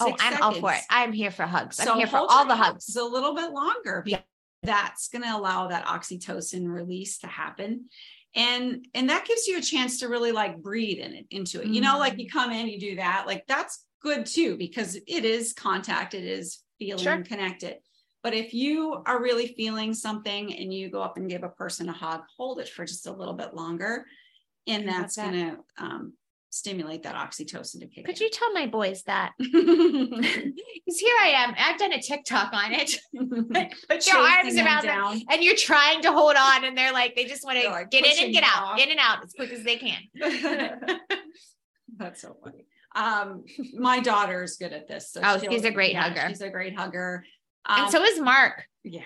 oh, 0.00 0.12
I'm 0.12 0.18
seconds. 0.18 0.40
all 0.40 0.54
for 0.54 0.72
it. 0.72 0.80
I'm 0.88 1.12
here 1.12 1.30
for 1.30 1.44
hugs. 1.44 1.80
I'm 1.80 1.98
here 1.98 2.06
for 2.06 2.18
all 2.18 2.46
the 2.46 2.56
hugs. 2.56 2.94
A 2.96 3.04
little 3.04 3.34
bit 3.34 3.50
longer. 3.50 4.02
Yeah. 4.06 4.20
That's 4.62 5.08
going 5.08 5.22
to 5.22 5.36
allow 5.36 5.68
that 5.68 5.86
oxytocin 5.86 6.68
release 6.68 7.18
to 7.18 7.26
happen. 7.26 7.86
And 8.34 8.86
and 8.94 9.10
that 9.10 9.26
gives 9.26 9.46
you 9.46 9.58
a 9.58 9.60
chance 9.60 9.98
to 9.98 10.08
really 10.08 10.32
like 10.32 10.62
breathe 10.62 11.00
in 11.00 11.12
it 11.12 11.26
into 11.30 11.60
it. 11.60 11.66
You 11.66 11.82
know, 11.82 11.98
like 11.98 12.18
you 12.18 12.26
mm. 12.26 12.32
come 12.32 12.50
in, 12.50 12.68
you 12.68 12.80
do 12.80 12.96
that. 12.96 13.24
Like 13.26 13.44
that's 13.46 13.84
good 14.00 14.24
too, 14.24 14.56
because 14.56 14.94
it 14.94 15.24
is 15.26 15.52
contact, 15.52 16.14
it 16.14 16.24
is 16.24 16.60
feeling 16.78 17.02
sure. 17.02 17.22
connected. 17.24 17.76
But 18.22 18.32
if 18.32 18.54
you 18.54 19.02
are 19.04 19.20
really 19.20 19.48
feeling 19.48 19.92
something 19.92 20.54
and 20.54 20.72
you 20.72 20.88
go 20.88 21.02
up 21.02 21.18
and 21.18 21.28
give 21.28 21.42
a 21.42 21.50
person 21.50 21.90
a 21.90 21.92
hug, 21.92 22.22
hold 22.38 22.58
it 22.58 22.68
for 22.70 22.86
just 22.86 23.06
a 23.06 23.12
little 23.12 23.34
bit 23.34 23.52
longer 23.52 24.06
and 24.66 24.88
that's 24.88 25.16
that? 25.16 25.32
going 25.32 25.50
to 25.50 25.84
um, 25.84 26.12
stimulate 26.50 27.02
that 27.04 27.14
oxytocin 27.14 27.80
to 27.80 27.86
kick. 27.86 28.04
Could 28.04 28.20
in. 28.20 28.24
you 28.24 28.30
tell 28.30 28.52
my 28.52 28.66
boys 28.66 29.02
that? 29.04 29.32
Because 30.84 30.98
here 30.98 31.14
I 31.22 31.28
am. 31.28 31.54
I've 31.56 31.78
done 31.78 31.92
a 31.92 32.02
TikTok 32.02 32.52
on 32.52 32.72
it. 32.72 32.98
Put 33.88 34.06
your 34.06 34.16
arms 34.16 34.56
around 34.56 34.84
them, 34.84 35.12
them, 35.12 35.22
and 35.30 35.42
you're 35.42 35.56
trying 35.56 36.02
to 36.02 36.12
hold 36.12 36.34
on, 36.36 36.64
and 36.64 36.76
they're 36.76 36.92
like, 36.92 37.14
they 37.14 37.24
just 37.24 37.44
want 37.44 37.60
to 37.60 37.70
like 37.70 37.90
get 37.90 38.04
in 38.04 38.24
and 38.24 38.32
get 38.32 38.42
out, 38.42 38.64
off. 38.64 38.80
in 38.80 38.90
and 38.90 38.98
out 39.00 39.24
as 39.24 39.32
quick 39.32 39.52
as 39.52 39.62
they 39.62 39.76
can. 39.76 40.00
That's 41.96 42.20
so 42.20 42.36
funny. 42.42 42.66
Um, 42.94 43.44
my 43.74 44.00
daughter's 44.00 44.56
good 44.56 44.72
at 44.72 44.88
this. 44.88 45.12
So 45.12 45.20
oh, 45.24 45.38
she's 45.38 45.64
a 45.64 45.70
great 45.70 45.92
yeah, 45.92 46.02
hugger. 46.02 46.28
She's 46.28 46.40
a 46.40 46.50
great 46.50 46.76
hugger. 46.76 47.24
Um, 47.64 47.84
and 47.84 47.90
so 47.92 48.02
is 48.02 48.20
Mark. 48.20 48.64
Yeah. 48.82 49.02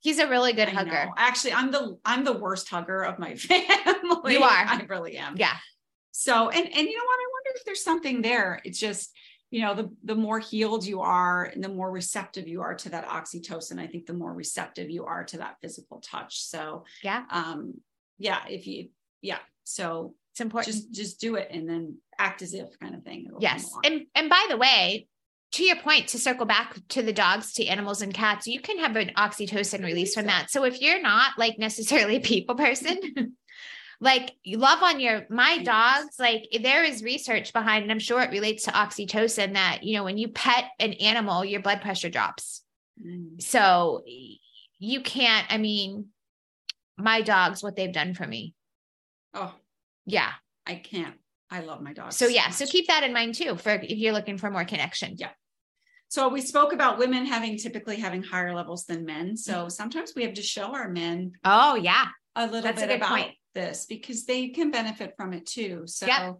He's 0.00 0.18
a 0.18 0.28
really 0.28 0.52
good 0.52 0.68
I 0.68 0.72
hugger. 0.72 1.06
Know. 1.06 1.12
Actually, 1.16 1.54
I'm 1.54 1.70
the 1.70 1.98
I'm 2.04 2.24
the 2.24 2.32
worst 2.32 2.68
hugger 2.68 3.02
of 3.02 3.18
my 3.18 3.34
family. 3.36 4.32
You 4.34 4.42
are. 4.42 4.64
I 4.66 4.84
really 4.88 5.16
am. 5.16 5.36
Yeah. 5.36 5.56
So 6.12 6.48
and 6.48 6.66
and 6.66 6.88
you 6.88 6.96
know 6.96 7.04
what? 7.04 7.18
I 7.18 7.28
wonder 7.32 7.50
if 7.56 7.64
there's 7.64 7.84
something 7.84 8.22
there. 8.22 8.60
It's 8.64 8.78
just 8.78 9.12
you 9.50 9.62
know 9.62 9.74
the 9.74 9.90
the 10.04 10.14
more 10.14 10.38
healed 10.38 10.84
you 10.84 11.00
are 11.00 11.44
and 11.44 11.62
the 11.62 11.68
more 11.68 11.90
receptive 11.90 12.46
you 12.46 12.60
are 12.60 12.74
to 12.74 12.90
that 12.90 13.06
oxytocin 13.08 13.78
i 13.78 13.86
think 13.86 14.06
the 14.06 14.12
more 14.12 14.32
receptive 14.32 14.90
you 14.90 15.04
are 15.04 15.24
to 15.24 15.38
that 15.38 15.56
physical 15.60 16.00
touch 16.00 16.42
so 16.42 16.84
yeah 17.02 17.24
um 17.30 17.74
yeah 18.18 18.40
if 18.48 18.66
you 18.66 18.88
yeah 19.22 19.38
so 19.64 20.14
it's 20.32 20.40
important 20.40 20.74
just 20.74 20.92
just 20.92 21.20
do 21.20 21.36
it 21.36 21.48
and 21.50 21.68
then 21.68 21.96
act 22.18 22.42
as 22.42 22.52
if 22.54 22.78
kind 22.78 22.94
of 22.94 23.02
thing 23.02 23.30
yes 23.40 23.74
and 23.84 24.02
and 24.14 24.28
by 24.28 24.46
the 24.50 24.56
way 24.56 25.06
to 25.52 25.64
your 25.64 25.76
point, 25.76 26.08
to 26.08 26.18
circle 26.18 26.46
back 26.46 26.76
to 26.90 27.02
the 27.02 27.12
dogs, 27.12 27.54
to 27.54 27.66
animals 27.66 28.02
and 28.02 28.12
cats, 28.12 28.46
you 28.46 28.60
can 28.60 28.78
have 28.78 28.96
an 28.96 29.12
oxytocin 29.16 29.82
release 29.82 30.14
from 30.14 30.26
that. 30.26 30.50
So 30.50 30.64
if 30.64 30.80
you're 30.80 31.00
not 31.00 31.38
like 31.38 31.58
necessarily 31.58 32.16
a 32.16 32.20
people 32.20 32.54
person, 32.54 33.36
like 34.00 34.32
you 34.42 34.58
love 34.58 34.82
on 34.82 35.00
your 35.00 35.26
my 35.30 35.58
dogs, 35.58 36.16
like 36.18 36.48
there 36.62 36.84
is 36.84 37.02
research 37.02 37.52
behind, 37.52 37.82
and 37.82 37.92
I'm 37.92 37.98
sure 37.98 38.20
it 38.20 38.30
relates 38.30 38.64
to 38.64 38.72
oxytocin 38.72 39.54
that 39.54 39.82
you 39.82 39.96
know 39.96 40.04
when 40.04 40.18
you 40.18 40.28
pet 40.28 40.64
an 40.78 40.92
animal, 40.94 41.44
your 41.44 41.62
blood 41.62 41.80
pressure 41.80 42.10
drops. 42.10 42.62
Mm. 43.02 43.40
So 43.40 44.02
you 44.78 45.00
can't. 45.00 45.46
I 45.50 45.56
mean, 45.56 46.08
my 46.98 47.22
dogs, 47.22 47.62
what 47.62 47.74
they've 47.74 47.92
done 47.92 48.12
for 48.12 48.26
me. 48.26 48.54
Oh, 49.32 49.54
yeah. 50.04 50.32
I 50.66 50.74
can't 50.74 51.14
I 51.50 51.60
love 51.60 51.80
my 51.80 51.92
dogs. 51.92 52.16
So 52.16 52.26
yeah, 52.26 52.50
so 52.50 52.66
keep 52.66 52.88
that 52.88 53.02
in 53.02 53.12
mind 53.12 53.34
too 53.34 53.56
for 53.56 53.70
if 53.70 53.98
you're 53.98 54.12
looking 54.12 54.38
for 54.38 54.50
more 54.50 54.64
connection. 54.64 55.14
Yeah. 55.16 55.30
So 56.08 56.28
we 56.28 56.40
spoke 56.40 56.72
about 56.72 56.98
women 56.98 57.26
having 57.26 57.58
typically 57.58 57.96
having 57.96 58.22
higher 58.22 58.54
levels 58.54 58.84
than 58.84 59.04
men. 59.04 59.36
So 59.36 59.52
mm-hmm. 59.52 59.68
sometimes 59.68 60.12
we 60.16 60.22
have 60.24 60.34
to 60.34 60.42
show 60.42 60.74
our 60.74 60.88
men. 60.88 61.32
Oh 61.44 61.74
yeah, 61.74 62.06
a 62.34 62.46
little 62.46 62.62
That's 62.62 62.80
bit 62.80 62.90
a 62.90 62.96
about 62.96 63.10
point. 63.10 63.34
this 63.54 63.86
because 63.86 64.24
they 64.24 64.48
can 64.48 64.70
benefit 64.70 65.14
from 65.16 65.32
it 65.32 65.46
too. 65.46 65.82
So, 65.86 66.06
yeah. 66.06 66.32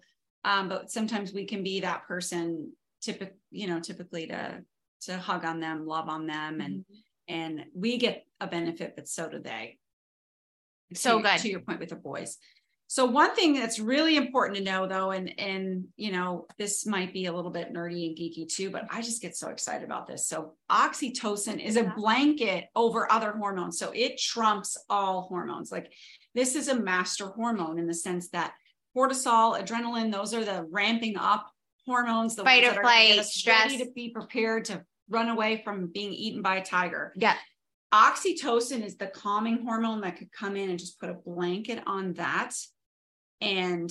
um, 0.45 0.69
but 0.69 0.91
sometimes 0.91 1.33
we 1.33 1.45
can 1.45 1.63
be 1.63 1.81
that 1.81 2.07
person, 2.07 2.73
typical, 3.03 3.37
you 3.51 3.67
know, 3.67 3.81
typically 3.81 4.27
to 4.29 4.63
to 5.03 5.19
hug 5.19 5.45
on 5.45 5.61
them, 5.61 5.87
love 5.87 6.09
on 6.09 6.27
them, 6.27 6.61
and 6.61 6.81
mm-hmm. 6.81 7.35
and 7.35 7.65
we 7.75 7.99
get 7.99 8.25
a 8.41 8.47
benefit, 8.47 8.95
but 8.97 9.09
so 9.09 9.29
do 9.29 9.39
they. 9.39 9.79
So 10.95 11.19
to, 11.19 11.23
good 11.23 11.39
to 11.39 11.51
your 11.51 11.61
point 11.61 11.81
with 11.81 11.91
the 11.91 11.97
boys. 11.97 12.39
So 12.91 13.05
one 13.05 13.35
thing 13.35 13.53
that's 13.53 13.79
really 13.79 14.17
important 14.17 14.57
to 14.57 14.65
know 14.65 14.87
though, 14.87 15.11
and 15.11 15.39
and 15.39 15.85
you 15.97 16.11
know, 16.11 16.47
this 16.57 16.87
might 16.87 17.13
be 17.13 17.27
a 17.27 17.33
little 17.33 17.51
bit 17.51 17.73
nerdy 17.73 18.09
and 18.09 18.17
geeky 18.17 18.49
too, 18.49 18.71
but 18.71 18.87
I 18.91 19.03
just 19.03 19.21
get 19.21 19.37
so 19.37 19.51
excited 19.51 19.85
about 19.85 20.07
this. 20.07 20.27
So 20.27 20.55
oxytocin 20.71 21.63
is 21.63 21.77
a 21.77 21.93
blanket 21.97 22.65
over 22.75 23.11
other 23.13 23.33
hormones. 23.33 23.79
So 23.79 23.93
it 23.95 24.19
trumps 24.19 24.79
all 24.89 25.23
hormones. 25.29 25.71
Like 25.71 25.93
this 26.35 26.55
is 26.55 26.69
a 26.69 26.81
master 26.81 27.27
hormone 27.27 27.79
in 27.79 27.87
the 27.87 27.95
sense 27.95 28.31
that 28.31 28.55
cortisol, 28.97 29.61
adrenaline, 29.61 30.11
those 30.11 30.33
are 30.33 30.45
the 30.45 30.67
ramping 30.71 31.19
up 31.19 31.47
hormones, 31.85 32.37
the 32.37 32.45
fight 32.45 32.65
or 32.65 32.81
flight, 32.81 33.23
stress, 33.27 33.71
ready 33.71 33.85
to 33.85 33.91
be 33.93 34.09
prepared 34.09 34.65
to 34.67 34.83
run 35.11 35.29
away 35.29 35.61
from 35.63 35.91
being 35.93 36.15
eaten 36.15 36.41
by 36.41 36.57
a 36.57 36.65
tiger. 36.65 37.13
Yeah. 37.17 37.35
Oxytocin 37.93 38.83
is 38.83 38.97
the 38.97 39.07
calming 39.09 39.63
hormone 39.63 40.01
that 40.01 40.17
could 40.17 40.33
come 40.33 40.57
in 40.57 40.71
and 40.71 40.79
just 40.79 40.99
put 40.99 41.11
a 41.11 41.15
blanket 41.15 41.83
on 41.87 42.15
that 42.15 42.55
and 43.41 43.91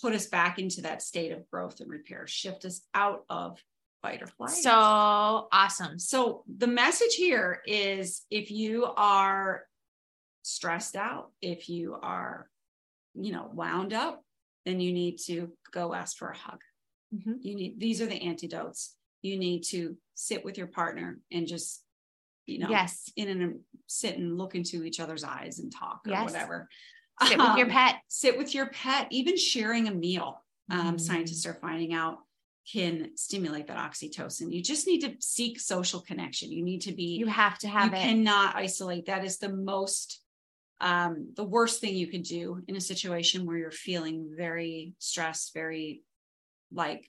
put 0.00 0.14
us 0.14 0.26
back 0.26 0.58
into 0.58 0.82
that 0.82 1.02
state 1.02 1.32
of 1.32 1.48
growth 1.50 1.80
and 1.80 1.90
repair, 1.90 2.26
shift 2.26 2.64
us 2.64 2.82
out 2.94 3.24
of 3.28 3.58
fight 4.02 4.22
or 4.22 4.26
flight. 4.26 4.50
So 4.50 4.70
awesome. 4.70 5.98
So 5.98 6.44
the 6.58 6.66
message 6.66 7.14
here 7.14 7.60
is 7.66 8.22
if 8.30 8.50
you 8.50 8.86
are 8.96 9.64
stressed 10.42 10.96
out, 10.96 11.30
if 11.40 11.68
you 11.68 11.96
are, 12.02 12.48
you 13.14 13.32
know, 13.32 13.48
wound 13.52 13.92
up, 13.92 14.22
then 14.66 14.80
you 14.80 14.92
need 14.92 15.18
to 15.26 15.52
go 15.72 15.94
ask 15.94 16.16
for 16.16 16.30
a 16.30 16.36
hug. 16.36 16.60
Mm-hmm. 17.14 17.32
You 17.40 17.54
need 17.54 17.80
these 17.80 18.00
are 18.00 18.06
the 18.06 18.20
antidotes. 18.22 18.94
You 19.22 19.38
need 19.38 19.62
to 19.70 19.96
sit 20.14 20.44
with 20.44 20.58
your 20.58 20.66
partner 20.66 21.18
and 21.32 21.46
just, 21.46 21.82
you 22.46 22.58
know, 22.58 22.68
yes, 22.68 23.10
in 23.16 23.28
and 23.28 23.60
sit 23.86 24.18
and 24.18 24.36
look 24.36 24.54
into 24.54 24.84
each 24.84 25.00
other's 25.00 25.24
eyes 25.24 25.60
and 25.60 25.72
talk 25.72 26.00
or 26.06 26.10
yes. 26.10 26.24
whatever. 26.24 26.68
Sit 27.22 27.38
with 27.38 27.56
your 27.56 27.66
um, 27.66 27.72
pet. 27.72 27.96
Sit 28.08 28.38
with 28.38 28.54
your 28.54 28.66
pet, 28.66 29.08
even 29.10 29.36
sharing 29.36 29.88
a 29.88 29.94
meal. 29.94 30.42
Um, 30.70 30.80
mm-hmm. 30.80 30.98
Scientists 30.98 31.46
are 31.46 31.54
finding 31.54 31.94
out 31.94 32.18
can 32.70 33.10
stimulate 33.16 33.66
that 33.66 33.76
oxytocin. 33.76 34.52
You 34.52 34.62
just 34.62 34.86
need 34.86 35.00
to 35.02 35.14
seek 35.20 35.60
social 35.60 36.00
connection. 36.00 36.50
You 36.50 36.64
need 36.64 36.80
to 36.82 36.92
be, 36.92 37.16
you 37.16 37.26
have 37.26 37.58
to 37.58 37.68
have 37.68 37.92
you 37.92 37.98
it. 37.98 38.02
cannot 38.02 38.56
isolate. 38.56 39.06
That 39.06 39.24
is 39.24 39.38
the 39.38 39.50
most, 39.50 40.20
um, 40.80 41.32
the 41.36 41.44
worst 41.44 41.80
thing 41.80 41.94
you 41.94 42.06
can 42.06 42.22
do 42.22 42.62
in 42.66 42.76
a 42.76 42.80
situation 42.80 43.44
where 43.44 43.58
you're 43.58 43.70
feeling 43.70 44.32
very 44.34 44.94
stressed, 44.98 45.52
very 45.52 46.02
like, 46.72 47.08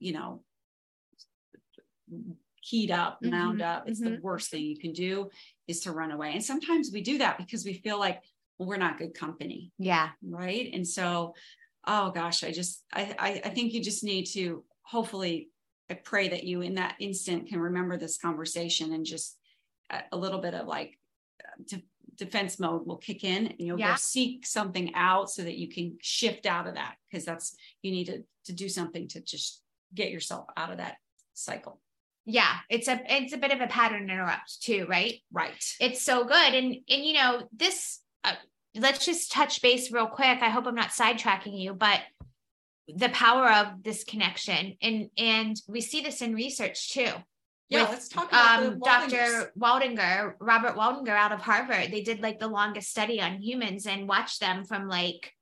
you 0.00 0.12
know, 0.12 0.42
keyed 2.62 2.90
up, 2.90 3.20
Mhm, 3.22 3.30
mound 3.30 3.62
up. 3.62 3.88
It's 3.88 4.00
the 4.00 4.10
mhm. 4.10 4.22
worst 4.22 4.50
thing 4.50 4.64
you 4.64 4.76
can 4.76 4.92
do 4.92 5.30
is 5.68 5.80
to 5.80 5.92
run 5.92 6.10
away. 6.10 6.32
And 6.32 6.44
sometimes 6.44 6.90
we 6.92 7.00
do 7.00 7.18
that 7.18 7.38
because 7.38 7.64
we 7.64 7.74
feel 7.74 7.98
like, 7.98 8.22
we're 8.66 8.76
not 8.76 8.98
good 8.98 9.14
company 9.14 9.72
yeah. 9.78 10.10
right 10.22 10.70
and 10.72 10.86
so 10.86 11.34
oh 11.86 12.10
gosh 12.10 12.44
i 12.44 12.52
just 12.52 12.84
I, 12.92 13.14
I 13.18 13.40
i 13.46 13.48
think 13.50 13.72
you 13.72 13.82
just 13.82 14.04
need 14.04 14.26
to 14.34 14.64
hopefully 14.82 15.48
i 15.90 15.94
pray 15.94 16.28
that 16.28 16.44
you 16.44 16.60
in 16.60 16.74
that 16.74 16.94
instant 17.00 17.48
can 17.48 17.58
remember 17.60 17.96
this 17.96 18.18
conversation 18.18 18.92
and 18.92 19.04
just 19.04 19.36
a, 19.90 20.00
a 20.12 20.16
little 20.16 20.40
bit 20.40 20.54
of 20.54 20.66
like 20.66 20.98
uh, 21.42 21.62
de- 21.66 21.86
defense 22.16 22.60
mode 22.60 22.86
will 22.86 22.98
kick 22.98 23.24
in 23.24 23.46
and 23.46 23.58
you'll 23.58 23.78
Yeah. 23.80 23.92
go 23.92 23.96
seek 23.96 24.44
something 24.46 24.94
out 24.94 25.30
so 25.30 25.42
that 25.42 25.56
you 25.56 25.68
can 25.68 25.96
shift 26.02 26.44
out 26.44 26.66
of 26.66 26.74
that 26.74 26.96
because 27.10 27.24
that's 27.24 27.56
you 27.82 27.90
need 27.92 28.06
to 28.06 28.24
to 28.44 28.52
do 28.52 28.68
something 28.68 29.08
to 29.08 29.22
just 29.22 29.62
get 29.94 30.10
yourself 30.10 30.44
out 30.56 30.70
of 30.70 30.78
that 30.78 30.96
cycle 31.32 31.80
Yeah. 32.26 32.56
It's 32.68 32.88
a 32.88 33.00
it's 33.08 33.32
a 33.32 33.38
bit 33.38 33.52
of 33.52 33.60
a 33.62 33.66
pattern 33.68 34.10
interrupt 34.10 34.60
too, 34.62 34.84
right? 34.88 35.14
right 35.32 35.64
it's 35.80 36.02
so 36.02 36.24
good 36.24 36.54
and 36.54 36.76
and 36.88 37.04
you 37.04 37.14
know 37.14 37.42
this 37.56 37.99
uh, 38.24 38.34
let's 38.74 39.04
just 39.04 39.32
touch 39.32 39.62
base 39.62 39.90
real 39.92 40.06
quick. 40.06 40.42
I 40.42 40.48
hope 40.48 40.66
i'm 40.66 40.74
not 40.74 40.90
sidetracking 40.90 41.58
you 41.60 41.74
but 41.74 42.00
the 42.96 43.08
power 43.10 43.50
of 43.50 43.82
this 43.82 44.04
connection. 44.04 44.76
And 44.82 45.10
and 45.16 45.60
we 45.68 45.80
see 45.80 46.00
this 46.00 46.22
in 46.22 46.34
research 46.34 46.90
too. 46.92 47.08
Yeah 47.68 47.82
with, 47.82 47.90
let's 47.90 48.08
talk 48.08 48.28
about 48.28 48.64
um, 48.64 48.80
dr 48.80 49.52
waldinger. 49.58 50.34
Robert 50.40 50.76
waldinger 50.76 51.10
out 51.10 51.32
of 51.32 51.40
harvard. 51.40 51.92
They 51.92 52.02
did 52.02 52.20
like 52.20 52.38
the 52.38 52.48
longest 52.48 52.90
study 52.90 53.20
on 53.20 53.40
humans 53.40 53.86
and 53.86 54.08
watched 54.08 54.40
them 54.40 54.64
from 54.64 54.88
like 54.88 55.32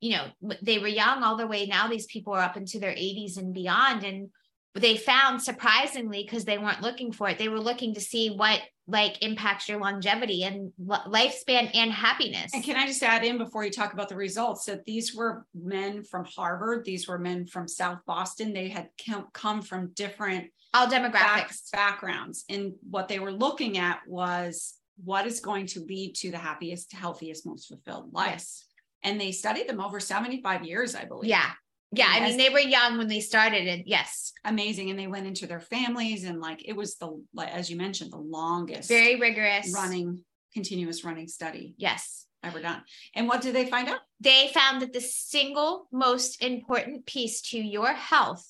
you 0.00 0.12
know 0.12 0.26
they 0.62 0.78
were 0.78 0.88
young 0.88 1.22
all 1.22 1.36
the 1.36 1.46
way. 1.46 1.66
Now 1.66 1.88
these 1.88 2.06
people 2.06 2.32
are 2.34 2.42
up 2.42 2.56
into 2.56 2.78
their 2.78 2.92
80s 2.92 3.38
and 3.38 3.54
beyond. 3.54 4.04
And 4.04 4.30
they 4.74 4.96
found 4.96 5.40
surprisingly 5.42 6.22
because 6.24 6.44
they 6.44 6.58
weren't 6.58 6.82
looking 6.82 7.12
for 7.12 7.28
it 7.28 7.38
they 7.38 7.48
were 7.48 7.60
looking 7.60 7.94
to 7.94 8.00
see 8.00 8.30
what 8.34 8.60
like 8.86 9.22
impacts 9.22 9.66
your 9.68 9.80
longevity 9.80 10.42
and 10.44 10.70
li- 10.78 10.98
lifespan 11.06 11.70
and 11.74 11.90
happiness 11.90 12.52
And 12.52 12.62
can 12.62 12.76
I 12.76 12.86
just 12.86 13.02
add 13.02 13.24
in 13.24 13.38
before 13.38 13.64
you 13.64 13.70
talk 13.70 13.94
about 13.94 14.10
the 14.10 14.16
results 14.16 14.66
that 14.66 14.84
these 14.84 15.14
were 15.14 15.46
men 15.54 16.02
from 16.02 16.26
Harvard, 16.26 16.84
these 16.84 17.08
were 17.08 17.18
men 17.18 17.46
from 17.46 17.66
South 17.66 18.00
Boston. 18.06 18.52
They 18.52 18.68
had 18.68 18.88
come, 19.32 19.62
from 19.62 19.92
different 19.94 20.50
all 20.74 20.86
demographics 20.86 21.70
backgrounds. 21.72 22.44
And 22.50 22.74
what 22.90 23.08
they 23.08 23.20
were 23.20 23.32
looking 23.32 23.78
at 23.78 24.00
was 24.06 24.74
what 25.02 25.26
is 25.26 25.40
going 25.40 25.66
to 25.68 25.80
lead 25.80 26.14
to 26.16 26.30
the 26.30 26.36
happiest, 26.38 26.92
healthiest, 26.92 27.46
most 27.46 27.68
fulfilled 27.68 28.12
life. 28.12 28.32
yes 28.32 28.64
And 29.02 29.18
they 29.18 29.32
studied 29.32 29.66
them 29.66 29.80
over 29.80 29.98
75 29.98 30.64
years, 30.64 30.94
I 30.94 31.06
believe. 31.06 31.30
yeah 31.30 31.52
yeah 31.94 32.08
i 32.10 32.20
mean 32.20 32.36
they 32.36 32.48
were 32.50 32.58
young 32.58 32.98
when 32.98 33.08
they 33.08 33.20
started 33.20 33.66
and 33.66 33.82
yes 33.86 34.32
Amazing. 34.46 34.90
And 34.90 34.98
they 34.98 35.06
went 35.06 35.26
into 35.26 35.46
their 35.46 35.58
families 35.60 36.24
and 36.24 36.38
like 36.38 36.68
it 36.68 36.76
was 36.76 36.96
the, 36.96 37.18
like, 37.32 37.48
as 37.48 37.70
you 37.70 37.76
mentioned, 37.78 38.12
the 38.12 38.18
longest 38.18 38.90
very 38.90 39.18
rigorous 39.18 39.72
running, 39.74 40.22
continuous 40.52 41.02
running 41.02 41.28
study 41.28 41.74
yes 41.78 42.26
ever 42.42 42.60
done. 42.60 42.82
And 43.14 43.26
what 43.26 43.40
did 43.40 43.54
they 43.54 43.64
find 43.66 43.88
out? 43.88 44.00
they 44.20 44.50
found 44.52 44.82
that 44.82 44.92
the 44.92 45.00
single 45.00 45.88
most 45.90 46.42
important 46.42 47.06
piece 47.06 47.40
to 47.52 47.58
your 47.58 47.94
health 47.94 48.46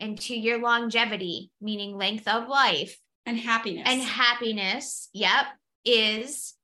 and 0.00 0.18
to 0.22 0.34
your 0.34 0.58
longevity, 0.62 1.50
meaning 1.60 1.96
length 1.98 2.26
of 2.26 2.48
life 2.48 2.96
And 3.26 3.38
happiness. 3.38 3.84
and 3.86 4.00
happiness, 4.00 5.10
yep, 5.12 5.44
is 5.84 6.54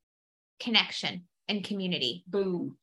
connection 0.58 1.24
and 1.48 1.62
community. 1.62 2.24
boom. 2.26 2.76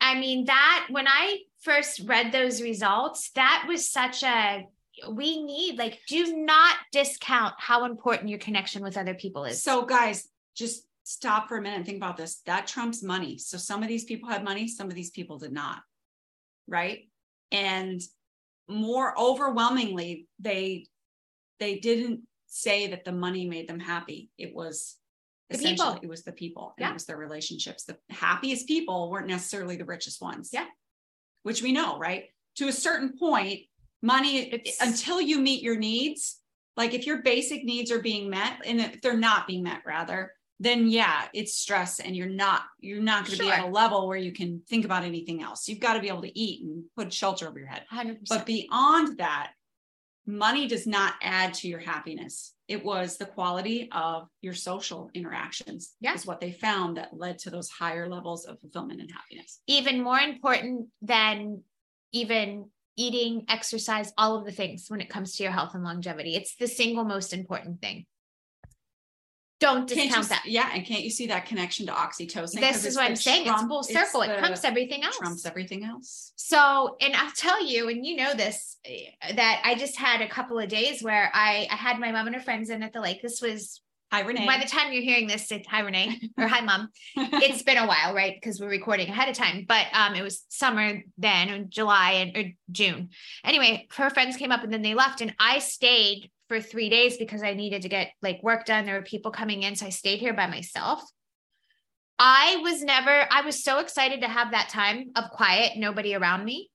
I 0.00 0.18
mean, 0.18 0.46
that 0.46 0.86
when 0.90 1.06
I 1.08 1.40
first 1.60 2.00
read 2.06 2.32
those 2.32 2.62
results, 2.62 3.30
that 3.34 3.64
was 3.68 3.90
such 3.90 4.22
a 4.22 4.66
we 5.10 5.42
need 5.44 5.78
like 5.78 6.00
do 6.08 6.36
not 6.38 6.76
discount 6.90 7.54
how 7.58 7.84
important 7.84 8.30
your 8.30 8.38
connection 8.38 8.82
with 8.82 8.96
other 8.96 9.14
people 9.14 9.44
is. 9.44 9.62
So, 9.62 9.84
guys, 9.84 10.28
just 10.56 10.84
stop 11.04 11.48
for 11.48 11.58
a 11.58 11.62
minute 11.62 11.76
and 11.76 11.84
think 11.86 11.98
about 11.98 12.16
this. 12.16 12.40
That 12.46 12.66
trumps 12.66 13.02
money. 13.02 13.36
So, 13.38 13.58
some 13.58 13.82
of 13.82 13.88
these 13.88 14.04
people 14.04 14.28
had 14.28 14.42
money, 14.42 14.68
some 14.68 14.88
of 14.88 14.94
these 14.94 15.10
people 15.10 15.38
did 15.38 15.52
not. 15.52 15.82
Right. 16.66 17.08
And 17.52 18.00
more 18.68 19.18
overwhelmingly, 19.18 20.28
they 20.38 20.86
they 21.60 21.78
didn't 21.78 22.22
say 22.46 22.86
that 22.88 23.04
the 23.04 23.12
money 23.12 23.46
made 23.46 23.68
them 23.68 23.80
happy. 23.80 24.30
It 24.38 24.54
was 24.54 24.96
The 25.50 25.56
essentially 25.56 25.88
people. 25.94 26.00
it 26.04 26.08
was 26.08 26.22
the 26.24 26.32
people. 26.32 26.74
and 26.78 26.84
Yeah. 26.84 26.90
It 26.90 26.94
was 26.94 27.04
their 27.04 27.16
relationships. 27.18 27.84
The 27.84 27.98
happiest 28.10 28.66
people 28.66 29.10
weren't 29.10 29.26
necessarily 29.28 29.76
the 29.76 29.84
richest 29.84 30.22
ones. 30.22 30.50
Yeah. 30.52 30.66
Which 31.46 31.62
we 31.62 31.72
know, 31.72 31.98
right? 31.98 32.24
To 32.56 32.68
a 32.68 32.72
certain 32.72 33.16
point, 33.16 33.60
money 34.02 34.64
until 34.80 35.20
you 35.20 35.38
meet 35.40 35.62
your 35.62 35.76
needs, 35.76 36.40
like 36.76 36.92
if 36.92 37.06
your 37.06 37.22
basic 37.22 37.64
needs 37.64 37.90
are 37.90 38.00
being 38.00 38.28
met 38.28 38.60
and 38.66 38.80
if 38.80 39.00
they're 39.00 39.16
not 39.16 39.46
being 39.46 39.62
met 39.62 39.82
rather 39.86 40.32
then 40.58 40.88
yeah 40.88 41.24
it's 41.34 41.54
stress 41.54 42.00
and 42.00 42.16
you're 42.16 42.28
not 42.28 42.62
you're 42.80 43.02
not 43.02 43.26
going 43.26 43.36
to 43.36 43.44
be 43.44 43.50
at 43.50 43.64
a 43.64 43.68
level 43.68 44.08
where 44.08 44.16
you 44.16 44.32
can 44.32 44.62
think 44.68 44.84
about 44.84 45.04
anything 45.04 45.42
else. 45.42 45.68
You've 45.68 45.80
got 45.80 45.94
to 45.94 46.00
be 46.00 46.08
able 46.08 46.22
to 46.22 46.38
eat 46.38 46.64
and 46.64 46.84
put 46.96 47.12
shelter 47.12 47.46
over 47.48 47.58
your 47.58 47.68
head. 47.68 47.84
100%. 47.92 48.28
but 48.28 48.46
beyond 48.46 49.18
that 49.18 49.52
money 50.26 50.66
does 50.66 50.86
not 50.86 51.14
add 51.22 51.54
to 51.54 51.68
your 51.68 51.78
happiness 51.78 52.54
it 52.68 52.84
was 52.84 53.16
the 53.16 53.26
quality 53.26 53.88
of 53.92 54.28
your 54.42 54.54
social 54.54 55.10
interactions 55.14 55.94
Yeah. 56.00 56.14
is 56.14 56.26
what 56.26 56.40
they 56.40 56.52
found 56.52 56.96
that 56.96 57.16
led 57.16 57.38
to 57.40 57.50
those 57.50 57.68
higher 57.70 58.08
levels 58.08 58.44
of 58.44 58.60
fulfillment 58.60 59.00
and 59.00 59.10
happiness 59.10 59.60
even 59.66 60.02
more 60.02 60.18
important 60.18 60.88
than 61.02 61.62
even 62.12 62.70
eating, 62.96 63.44
exercise, 63.48 64.12
all 64.16 64.36
of 64.38 64.46
the 64.46 64.52
things 64.52 64.86
when 64.88 65.00
it 65.02 65.10
comes 65.10 65.36
to 65.36 65.42
your 65.42 65.52
health 65.52 65.74
and 65.74 65.84
longevity. 65.84 66.34
It's 66.34 66.56
the 66.56 66.66
single 66.66 67.04
most 67.04 67.34
important 67.34 67.80
thing. 67.82 68.06
Don't 69.58 69.88
Can't 69.88 69.90
you 69.90 69.96
discount 70.04 70.24
s- 70.24 70.28
that. 70.28 70.42
yeah 70.46 70.70
and 70.74 70.84
can't 70.84 71.02
you 71.02 71.10
see 71.10 71.26
that 71.28 71.46
connection 71.46 71.86
to 71.86 71.92
oxytocin? 71.92 72.60
This 72.60 72.84
is 72.84 72.94
what 72.96 73.06
I'm 73.06 73.16
saying. 73.16 73.44
trump- 73.46 73.62
it's 73.62 73.68
full 73.68 73.82
circle. 73.82 74.22
It 74.22 74.38
trumps 74.38 74.64
everything 74.64 75.02
else. 75.02 75.16
trumps 75.16 75.46
everything 75.46 75.84
else 75.84 76.32
So, 76.36 76.96
and 77.00 77.14
I'll 77.16 77.32
tell 77.32 77.64
you, 77.66 77.88
and 77.88 78.04
you 78.04 78.16
know 78.16 78.34
this, 78.34 78.76
eh, 78.84 79.10
that 79.34 79.62
I 79.64 79.74
just 79.74 79.96
had 79.96 80.20
a 80.20 80.28
couple 80.28 80.58
of 80.58 80.68
days 80.68 81.02
where 81.02 81.30
I, 81.32 81.66
I 81.70 81.74
had 81.76 81.98
my 81.98 82.12
mom 82.12 82.26
and 82.26 82.36
her 82.36 82.42
friends 82.42 82.70
in 82.70 82.82
at 82.82 82.92
the 82.92 83.00
lake. 83.00 83.22
This 83.22 83.40
was 83.40 83.80
hi 84.12 84.20
renee 84.20 84.46
by 84.46 84.58
the 84.58 84.68
time 84.68 84.92
you're 84.92 85.02
hearing 85.02 85.26
this, 85.26 85.50
it's 85.50 85.66
hi 85.66 85.80
Renee 85.80 86.20
or 86.38 86.46
hi 86.46 86.60
mom. 86.60 86.90
it's 87.16 87.62
been 87.62 87.76
a 87.78 87.86
while, 87.88 88.14
right? 88.14 88.34
Because 88.36 88.60
we're 88.60 88.68
recording 88.68 89.08
ahead 89.08 89.28
of 89.28 89.34
time, 89.34 89.64
but 89.66 89.86
um, 89.92 90.14
it 90.14 90.22
was 90.22 90.44
summer 90.48 91.02
then, 91.18 91.66
July 91.70 92.12
and 92.12 92.36
or 92.36 92.50
June. 92.70 93.08
Anyway, 93.42 93.88
her 93.96 94.10
friends 94.10 94.36
came 94.36 94.52
up 94.52 94.62
and 94.62 94.72
then 94.72 94.82
they 94.82 94.94
left, 94.94 95.22
and 95.22 95.34
I 95.40 95.58
stayed 95.58 96.30
for 96.48 96.60
three 96.60 96.88
days 96.88 97.16
because 97.16 97.42
I 97.42 97.54
needed 97.54 97.82
to 97.82 97.88
get 97.88 98.12
like 98.22 98.42
work 98.42 98.64
done. 98.64 98.86
There 98.86 98.96
were 98.96 99.02
people 99.02 99.30
coming 99.30 99.62
in, 99.62 99.76
so 99.76 99.86
I 99.86 99.90
stayed 99.90 100.18
here 100.18 100.34
by 100.34 100.46
myself. 100.46 101.02
I 102.18 102.60
was 102.62 102.82
never, 102.82 103.26
I 103.30 103.42
was 103.42 103.62
so 103.62 103.78
excited 103.78 104.22
to 104.22 104.28
have 104.28 104.52
that 104.52 104.70
time 104.70 105.10
of 105.16 105.30
quiet, 105.30 105.72
nobody 105.76 106.14
around 106.14 106.44
me. 106.44 106.70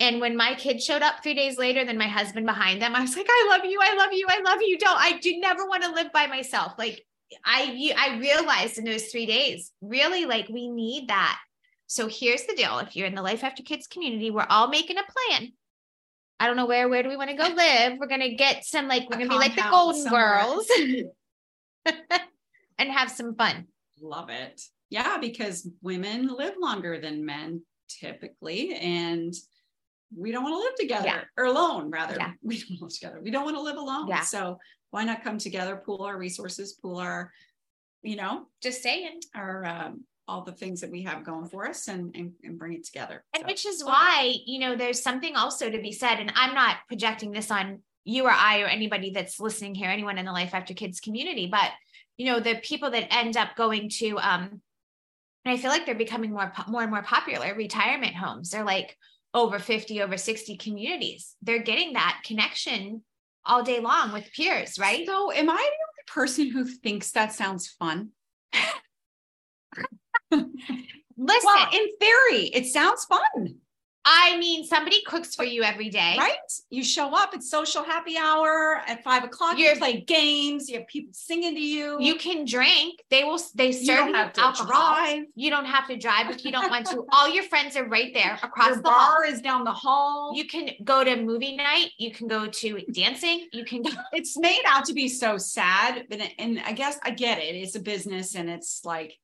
And 0.00 0.20
when 0.20 0.36
my 0.36 0.54
kids 0.54 0.84
showed 0.84 1.02
up 1.02 1.22
three 1.22 1.34
days 1.34 1.58
later, 1.58 1.84
then 1.84 1.98
my 1.98 2.06
husband 2.06 2.46
behind 2.46 2.80
them, 2.80 2.94
I 2.94 3.00
was 3.00 3.16
like, 3.16 3.26
I 3.28 3.48
love 3.50 3.64
you, 3.64 3.80
I 3.82 3.94
love 3.94 4.12
you, 4.12 4.26
I 4.28 4.40
love 4.42 4.58
you. 4.60 4.78
Don't, 4.78 5.00
I 5.00 5.18
do 5.18 5.38
never 5.38 5.66
want 5.66 5.82
to 5.84 5.92
live 5.92 6.12
by 6.12 6.26
myself. 6.26 6.74
Like 6.78 7.04
I, 7.44 7.92
I 7.98 8.18
realized 8.18 8.78
in 8.78 8.84
those 8.84 9.06
three 9.06 9.26
days, 9.26 9.72
really 9.80 10.24
like 10.24 10.48
we 10.48 10.68
need 10.68 11.08
that. 11.08 11.38
So 11.86 12.06
here's 12.06 12.44
the 12.44 12.54
deal. 12.54 12.78
If 12.78 12.94
you're 12.94 13.06
in 13.06 13.14
the 13.14 13.22
Life 13.22 13.42
After 13.42 13.62
Kids 13.62 13.86
community, 13.86 14.30
we're 14.30 14.46
all 14.48 14.68
making 14.68 14.98
a 14.98 15.30
plan. 15.30 15.52
I 16.40 16.46
don't 16.46 16.56
know 16.56 16.66
where, 16.66 16.88
where 16.88 17.02
do 17.02 17.08
we 17.08 17.16
want 17.16 17.30
to 17.30 17.36
go 17.36 17.48
live? 17.54 17.98
We're 17.98 18.06
going 18.06 18.20
to 18.20 18.34
get 18.34 18.64
some, 18.64 18.88
like, 18.88 19.04
we're 19.10 19.16
going 19.18 19.28
to 19.28 19.34
be 19.34 19.38
like 19.38 19.56
the 19.56 19.66
Golden 19.70 20.02
somewhere. 20.02 20.42
Girls 20.44 20.66
and 22.78 22.90
have 22.90 23.10
some 23.10 23.34
fun. 23.34 23.66
Love 24.00 24.30
it. 24.30 24.60
Yeah, 24.90 25.18
because 25.18 25.68
women 25.82 26.28
live 26.28 26.54
longer 26.60 27.00
than 27.00 27.24
men 27.26 27.62
typically, 27.88 28.74
and 28.74 29.34
we 30.16 30.30
don't 30.32 30.42
want 30.44 30.54
to 30.54 30.58
live 30.58 30.74
together 30.76 31.06
Yeah. 31.06 31.20
or 31.36 31.44
alone, 31.46 31.90
rather. 31.90 32.16
Yeah. 32.18 32.32
We 32.42 32.58
don't 32.62 32.80
live 32.80 32.94
together. 32.94 33.20
We 33.22 33.30
don't 33.30 33.44
want 33.44 33.56
to 33.56 33.62
live 33.62 33.76
alone. 33.76 34.08
Yeah. 34.08 34.20
So 34.20 34.58
why 34.90 35.04
not 35.04 35.22
come 35.24 35.38
together, 35.38 35.76
pool 35.76 36.02
our 36.04 36.16
resources, 36.16 36.72
pool 36.74 36.98
our, 36.98 37.30
you 38.02 38.16
know, 38.16 38.46
Just 38.62 38.82
saying. 38.82 39.20
our 39.34 39.64
um, 39.66 40.04
all 40.28 40.42
the 40.42 40.52
things 40.52 40.80
that 40.80 40.90
we 40.90 41.02
have 41.02 41.24
going 41.24 41.46
for 41.46 41.66
us 41.66 41.88
and 41.88 42.14
and, 42.14 42.32
and 42.44 42.58
bring 42.58 42.74
it 42.74 42.84
together. 42.84 43.24
And 43.34 43.42
So, 43.42 43.46
which 43.46 43.66
is 43.66 43.82
why, 43.82 44.34
you 44.46 44.58
know, 44.60 44.76
there's 44.76 45.02
something 45.02 45.34
also 45.36 45.70
to 45.70 45.80
be 45.80 45.92
said. 45.92 46.20
And 46.20 46.32
I'm 46.36 46.54
not 46.54 46.76
projecting 46.86 47.32
this 47.32 47.50
on 47.50 47.80
you 48.04 48.24
or 48.24 48.30
I 48.30 48.60
or 48.60 48.66
anybody 48.66 49.10
that's 49.10 49.40
listening 49.40 49.74
here, 49.74 49.90
anyone 49.90 50.18
in 50.18 50.26
the 50.26 50.32
Life 50.32 50.54
After 50.54 50.74
Kids 50.74 51.00
community, 51.00 51.48
but 51.50 51.70
you 52.16 52.26
know, 52.26 52.40
the 52.40 52.56
people 52.56 52.90
that 52.90 53.12
end 53.14 53.36
up 53.36 53.56
going 53.56 53.88
to 53.98 54.18
um 54.18 54.60
and 55.44 55.54
I 55.54 55.56
feel 55.56 55.70
like 55.70 55.86
they're 55.86 55.94
becoming 55.94 56.32
more 56.32 56.52
more 56.68 56.82
and 56.82 56.90
more 56.90 57.02
popular 57.02 57.54
retirement 57.54 58.14
homes. 58.14 58.50
They're 58.50 58.64
like 58.64 58.96
over 59.34 59.58
50, 59.58 60.02
over 60.02 60.16
60 60.16 60.56
communities. 60.56 61.36
They're 61.42 61.62
getting 61.62 61.92
that 61.94 62.22
connection 62.24 63.02
all 63.44 63.62
day 63.62 63.80
long 63.80 64.12
with 64.12 64.30
peers, 64.34 64.78
right? 64.78 65.06
So, 65.06 65.32
am 65.32 65.48
I 65.48 65.54
the 65.54 65.60
only 65.60 66.06
person 66.06 66.50
who 66.50 66.64
thinks 66.64 67.12
that 67.12 67.32
sounds 67.32 67.68
fun? 67.68 68.10
Listen, 70.30 71.40
well, 71.44 71.68
in 71.72 71.88
theory, 71.98 72.46
it 72.54 72.66
sounds 72.66 73.04
fun. 73.04 73.56
I 74.10 74.38
mean, 74.38 74.64
somebody 74.64 75.02
cooks 75.02 75.34
for 75.34 75.44
you 75.44 75.62
every 75.62 75.90
day. 75.90 76.14
Right? 76.16 76.36
You 76.70 76.82
show 76.82 77.14
up 77.14 77.34
at 77.34 77.42
social 77.42 77.82
happy 77.82 78.16
hour 78.16 78.80
at 78.86 79.04
five 79.04 79.22
o'clock. 79.22 79.58
You're, 79.58 79.74
you 79.74 79.78
play 79.78 80.00
games. 80.00 80.70
You 80.70 80.78
have 80.78 80.86
people 80.86 81.12
singing 81.12 81.54
to 81.54 81.60
you. 81.60 81.98
You 82.00 82.14
can 82.14 82.46
drink. 82.46 83.02
They 83.10 83.24
will. 83.24 83.38
They 83.54 83.72
serve 83.72 84.08
you, 84.08 84.14
you 84.14 84.16
alcohol. 84.16 84.66
Drive. 84.66 85.24
You 85.34 85.50
don't 85.50 85.66
have 85.66 85.86
to 85.88 85.96
drive 85.98 86.30
if 86.30 86.42
you 86.42 86.52
don't 86.52 86.70
want 86.70 86.86
to. 86.86 87.04
All 87.12 87.28
your 87.28 87.44
friends 87.44 87.76
are 87.76 87.86
right 87.86 88.14
there 88.14 88.38
across 88.42 88.68
your 88.68 88.76
the 88.76 88.82
bar 88.82 88.94
hall. 88.94 89.22
is 89.32 89.42
down 89.42 89.64
the 89.64 89.72
hall. 89.72 90.32
You 90.34 90.46
can 90.46 90.70
go 90.84 91.04
to 91.04 91.16
movie 91.16 91.56
night. 91.56 91.90
You 91.98 92.10
can 92.10 92.28
go 92.28 92.46
to 92.46 92.80
dancing. 92.92 93.48
You 93.52 93.66
can. 93.66 93.82
it's 94.12 94.38
made 94.38 94.62
out 94.66 94.86
to 94.86 94.94
be 94.94 95.08
so 95.08 95.36
sad, 95.36 96.06
but 96.08 96.20
and 96.38 96.60
I 96.64 96.72
guess 96.72 96.98
I 97.02 97.10
get 97.10 97.38
it. 97.38 97.56
It's 97.56 97.74
a 97.74 97.80
business, 97.80 98.36
and 98.36 98.48
it's 98.48 98.86
like 98.86 99.18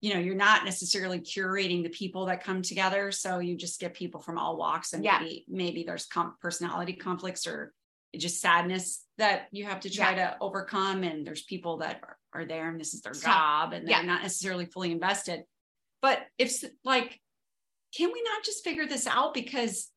you 0.00 0.12
know 0.12 0.20
you're 0.20 0.34
not 0.34 0.64
necessarily 0.64 1.20
curating 1.20 1.82
the 1.82 1.88
people 1.88 2.26
that 2.26 2.44
come 2.44 2.62
together 2.62 3.10
so 3.10 3.38
you 3.38 3.56
just 3.56 3.80
get 3.80 3.94
people 3.94 4.20
from 4.20 4.38
all 4.38 4.56
walks 4.56 4.92
and 4.92 5.04
yeah. 5.04 5.18
maybe 5.18 5.44
maybe 5.48 5.84
there's 5.84 6.06
com- 6.06 6.34
personality 6.40 6.92
conflicts 6.92 7.46
or 7.46 7.72
just 8.16 8.40
sadness 8.40 9.04
that 9.18 9.48
you 9.50 9.64
have 9.64 9.80
to 9.80 9.90
try 9.90 10.14
yeah. 10.14 10.30
to 10.30 10.36
overcome 10.40 11.02
and 11.02 11.26
there's 11.26 11.42
people 11.42 11.78
that 11.78 12.00
are, 12.02 12.16
are 12.32 12.44
there 12.44 12.70
and 12.70 12.80
this 12.80 12.94
is 12.94 13.02
their 13.02 13.12
job 13.12 13.72
and 13.72 13.86
they're 13.86 13.98
yeah. 13.98 14.02
not 14.02 14.22
necessarily 14.22 14.66
fully 14.66 14.92
invested 14.92 15.42
but 16.02 16.20
if 16.38 16.62
like 16.84 17.20
can 17.96 18.12
we 18.12 18.22
not 18.22 18.44
just 18.44 18.64
figure 18.64 18.86
this 18.86 19.06
out 19.06 19.34
because 19.34 19.90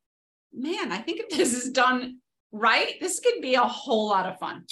man 0.52 0.92
i 0.92 0.98
think 0.98 1.20
if 1.20 1.28
this 1.30 1.54
is 1.54 1.70
done 1.70 2.18
right 2.52 2.94
this 3.00 3.20
could 3.20 3.40
be 3.40 3.54
a 3.54 3.60
whole 3.60 4.08
lot 4.08 4.26
of 4.26 4.38
fun 4.38 4.64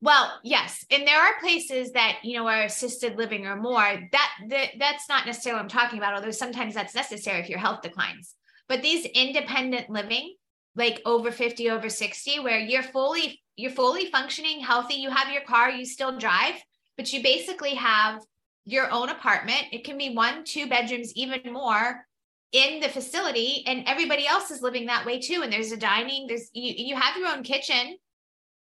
well, 0.00 0.32
yes, 0.44 0.84
and 0.92 1.06
there 1.06 1.20
are 1.20 1.40
places 1.40 1.92
that 1.92 2.18
you 2.22 2.38
know 2.38 2.46
are 2.46 2.62
assisted 2.62 3.16
living 3.16 3.46
or 3.46 3.56
more. 3.56 4.08
That, 4.12 4.30
that 4.48 4.68
that's 4.78 5.08
not 5.08 5.26
necessarily 5.26 5.58
what 5.58 5.64
I'm 5.64 5.68
talking 5.68 5.98
about. 5.98 6.14
Although 6.14 6.30
sometimes 6.30 6.74
that's 6.74 6.94
necessary 6.94 7.40
if 7.40 7.48
your 7.48 7.58
health 7.58 7.82
declines. 7.82 8.34
But 8.68 8.82
these 8.82 9.06
independent 9.06 9.90
living, 9.90 10.36
like 10.76 11.02
over 11.04 11.32
50, 11.32 11.70
over 11.70 11.88
60, 11.88 12.40
where 12.40 12.60
you're 12.60 12.82
fully 12.84 13.42
you're 13.56 13.72
fully 13.72 14.06
functioning, 14.06 14.60
healthy, 14.60 14.94
you 14.94 15.10
have 15.10 15.32
your 15.32 15.42
car, 15.42 15.68
you 15.70 15.84
still 15.84 16.16
drive, 16.16 16.54
but 16.96 17.12
you 17.12 17.20
basically 17.20 17.74
have 17.74 18.22
your 18.66 18.88
own 18.92 19.08
apartment. 19.08 19.64
It 19.72 19.82
can 19.82 19.98
be 19.98 20.14
one, 20.14 20.44
two 20.44 20.68
bedrooms, 20.68 21.12
even 21.16 21.52
more 21.52 22.06
in 22.52 22.78
the 22.78 22.88
facility, 22.88 23.64
and 23.66 23.82
everybody 23.86 24.28
else 24.28 24.52
is 24.52 24.62
living 24.62 24.86
that 24.86 25.04
way 25.04 25.18
too. 25.18 25.40
And 25.42 25.52
there's 25.52 25.72
a 25.72 25.76
dining, 25.76 26.28
there's 26.28 26.50
you 26.52 26.72
you 26.86 26.94
have 26.94 27.16
your 27.16 27.28
own 27.28 27.42
kitchen 27.42 27.96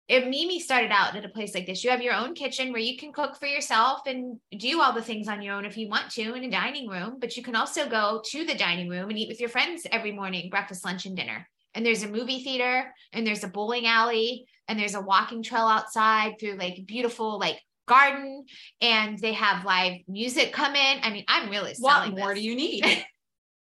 if 0.07 0.25
Mimi 0.25 0.59
started 0.59 0.91
out 0.91 1.15
at 1.15 1.25
a 1.25 1.29
place 1.29 1.53
like 1.53 1.65
this, 1.65 1.83
you 1.83 1.89
have 1.89 2.01
your 2.01 2.13
own 2.13 2.33
kitchen 2.33 2.71
where 2.71 2.81
you 2.81 2.97
can 2.97 3.11
cook 3.11 3.35
for 3.35 3.45
yourself 3.45 4.01
and 4.07 4.39
do 4.57 4.81
all 4.81 4.93
the 4.93 5.01
things 5.01 5.27
on 5.27 5.41
your 5.41 5.55
own 5.55 5.65
if 5.65 5.77
you 5.77 5.89
want 5.89 6.09
to 6.11 6.33
in 6.33 6.45
a 6.45 6.49
dining 6.51 6.87
room. 6.87 7.17
But 7.19 7.35
you 7.35 7.43
can 7.43 7.57
also 7.57 7.89
go 7.89 8.21
to 8.25 8.45
the 8.45 8.55
dining 8.55 8.87
room 8.87 9.09
and 9.09 9.19
eat 9.19 9.27
with 9.27 9.41
your 9.41 9.49
friends 9.49 9.85
every 9.91 10.13
morning, 10.13 10.49
breakfast, 10.49 10.85
lunch, 10.85 11.05
and 11.05 11.15
dinner. 11.15 11.47
And 11.75 11.85
there's 11.85 12.03
a 12.03 12.07
movie 12.07 12.41
theater 12.41 12.93
and 13.11 13.27
there's 13.27 13.43
a 13.43 13.49
bowling 13.49 13.85
alley 13.85 14.45
and 14.69 14.79
there's 14.79 14.95
a 14.95 15.01
walking 15.01 15.43
trail 15.43 15.67
outside 15.67 16.39
through 16.39 16.55
like 16.55 16.85
beautiful 16.85 17.37
like 17.37 17.59
garden 17.85 18.45
and 18.81 19.19
they 19.19 19.33
have 19.33 19.65
live 19.65 19.97
music 20.07 20.53
come 20.53 20.75
in. 20.75 20.99
I 21.03 21.11
mean, 21.11 21.25
I'm 21.27 21.49
really 21.49 21.73
what 21.79 22.09
more 22.11 22.33
this. 22.33 22.39
do 22.39 22.49
you 22.49 22.55
need? 22.55 22.85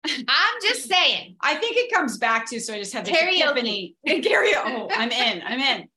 I'm 0.06 0.62
just 0.62 0.90
saying. 0.90 1.36
I 1.42 1.56
think 1.56 1.78
it 1.78 1.94
comes 1.94 2.18
back 2.18 2.50
to 2.50 2.60
so 2.60 2.74
I 2.74 2.80
just 2.80 2.92
have 2.94 3.06
this 3.06 3.16
karaoke. 3.16 3.42
epiphany. 3.42 3.96
Karaoke. 4.08 4.54
Oh, 4.66 4.88
I'm 4.92 5.12
in. 5.12 5.42
I'm 5.46 5.60
in 5.60 5.88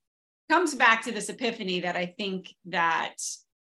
comes 0.50 0.74
back 0.74 1.02
to 1.04 1.12
this 1.12 1.28
epiphany 1.28 1.80
that 1.80 1.96
I 1.96 2.14
think 2.18 2.54
that 2.66 3.16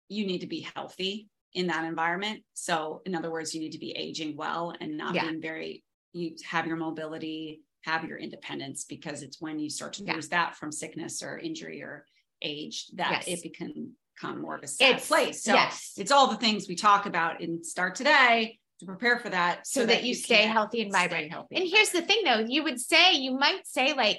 you 0.09 0.25
need 0.25 0.39
to 0.39 0.47
be 0.47 0.67
healthy 0.75 1.29
in 1.53 1.67
that 1.67 1.85
environment. 1.85 2.43
So, 2.53 3.01
in 3.05 3.15
other 3.15 3.31
words, 3.31 3.53
you 3.53 3.61
need 3.61 3.71
to 3.71 3.79
be 3.79 3.91
aging 3.91 4.35
well 4.35 4.73
and 4.79 4.97
not 4.97 5.15
yeah. 5.15 5.23
being 5.23 5.41
very, 5.41 5.83
you 6.13 6.35
have 6.45 6.67
your 6.67 6.77
mobility, 6.77 7.61
have 7.83 8.03
your 8.05 8.17
independence, 8.17 8.85
because 8.85 9.23
it's 9.23 9.39
when 9.39 9.59
you 9.59 9.69
start 9.69 9.93
to 9.93 10.03
yeah. 10.03 10.15
lose 10.15 10.29
that 10.29 10.55
from 10.55 10.71
sickness 10.71 11.21
or 11.21 11.37
injury 11.37 11.81
or 11.81 12.05
age 12.41 12.87
that 12.95 13.23
yes. 13.27 13.43
it 13.43 13.55
can 13.55 13.91
become 14.15 14.41
more 14.41 14.55
of 14.55 14.63
a 14.63 14.67
sad 14.67 14.97
it's, 14.97 15.07
place. 15.07 15.43
So, 15.43 15.53
yes. 15.53 15.93
it's 15.97 16.11
all 16.11 16.27
the 16.27 16.37
things 16.37 16.67
we 16.67 16.75
talk 16.75 17.05
about 17.05 17.41
in 17.41 17.63
Start 17.63 17.95
Today 17.95 18.59
to 18.79 18.85
prepare 18.85 19.19
for 19.19 19.29
that 19.29 19.67
so, 19.67 19.81
so 19.81 19.85
that, 19.85 19.93
that, 19.93 20.03
you 20.03 20.15
stay 20.15 20.43
healthy 20.43 20.81
and 20.81 20.91
vibrant. 20.91 21.31
Healthy 21.31 21.55
and 21.55 21.69
here's 21.69 21.89
the 21.89 22.01
thing 22.01 22.23
though, 22.25 22.39
you 22.39 22.63
would 22.63 22.79
say, 22.79 23.13
you 23.13 23.37
might 23.37 23.65
say, 23.65 23.93
like, 23.93 24.17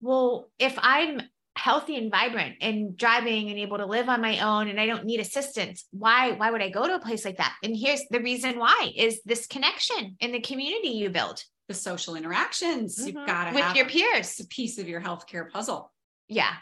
well, 0.00 0.48
if 0.58 0.78
I'm 0.80 1.20
healthy 1.56 1.96
and 1.96 2.10
vibrant 2.10 2.56
and 2.60 2.96
driving 2.96 3.50
and 3.50 3.58
able 3.58 3.78
to 3.78 3.86
live 3.86 4.08
on 4.08 4.20
my 4.20 4.38
own 4.40 4.68
and 4.68 4.80
I 4.80 4.86
don't 4.86 5.04
need 5.04 5.20
assistance, 5.20 5.84
why 5.90 6.32
why 6.32 6.50
would 6.50 6.62
I 6.62 6.70
go 6.70 6.86
to 6.86 6.94
a 6.94 7.00
place 7.00 7.24
like 7.24 7.38
that? 7.38 7.56
And 7.62 7.76
here's 7.76 8.02
the 8.10 8.20
reason 8.20 8.58
why 8.58 8.92
is 8.96 9.20
this 9.24 9.46
connection 9.46 10.16
in 10.20 10.32
the 10.32 10.40
community 10.40 10.88
you 10.88 11.10
build. 11.10 11.42
The 11.68 11.74
social 11.74 12.16
interactions 12.16 12.96
mm-hmm. 12.96 13.18
you've 13.18 13.26
got 13.26 13.50
to 13.50 13.54
with 13.54 13.76
your 13.76 13.86
peers. 13.86 14.40
a 14.40 14.46
piece 14.46 14.78
of 14.78 14.88
your 14.88 15.00
healthcare 15.00 15.48
puzzle. 15.48 15.92
Yeah. 16.28 16.54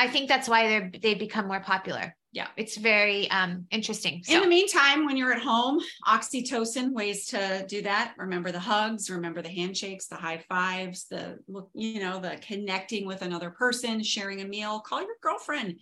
I 0.00 0.08
think 0.08 0.28
that's 0.28 0.48
why 0.48 0.90
they 1.02 1.12
become 1.12 1.46
more 1.46 1.60
popular. 1.60 2.16
Yeah. 2.32 2.46
It's 2.56 2.78
very 2.78 3.30
um 3.30 3.66
interesting. 3.70 4.22
So. 4.24 4.34
in 4.34 4.40
the 4.40 4.48
meantime 4.48 5.04
when 5.04 5.18
you're 5.18 5.32
at 5.32 5.42
home 5.42 5.78
oxytocin 6.06 6.92
ways 6.92 7.26
to 7.26 7.66
do 7.68 7.82
that. 7.82 8.14
Remember 8.16 8.50
the 8.50 8.60
hugs 8.60 9.10
remember 9.10 9.42
the 9.42 9.50
handshakes 9.50 10.06
the 10.06 10.16
high 10.16 10.42
fives 10.48 11.06
the 11.08 11.38
you 11.74 12.00
know 12.00 12.18
the 12.18 12.38
connecting 12.40 13.06
with 13.06 13.20
another 13.20 13.50
person 13.50 14.02
sharing 14.02 14.40
a 14.40 14.46
meal. 14.46 14.80
Call 14.80 15.00
your 15.02 15.16
girlfriend. 15.22 15.74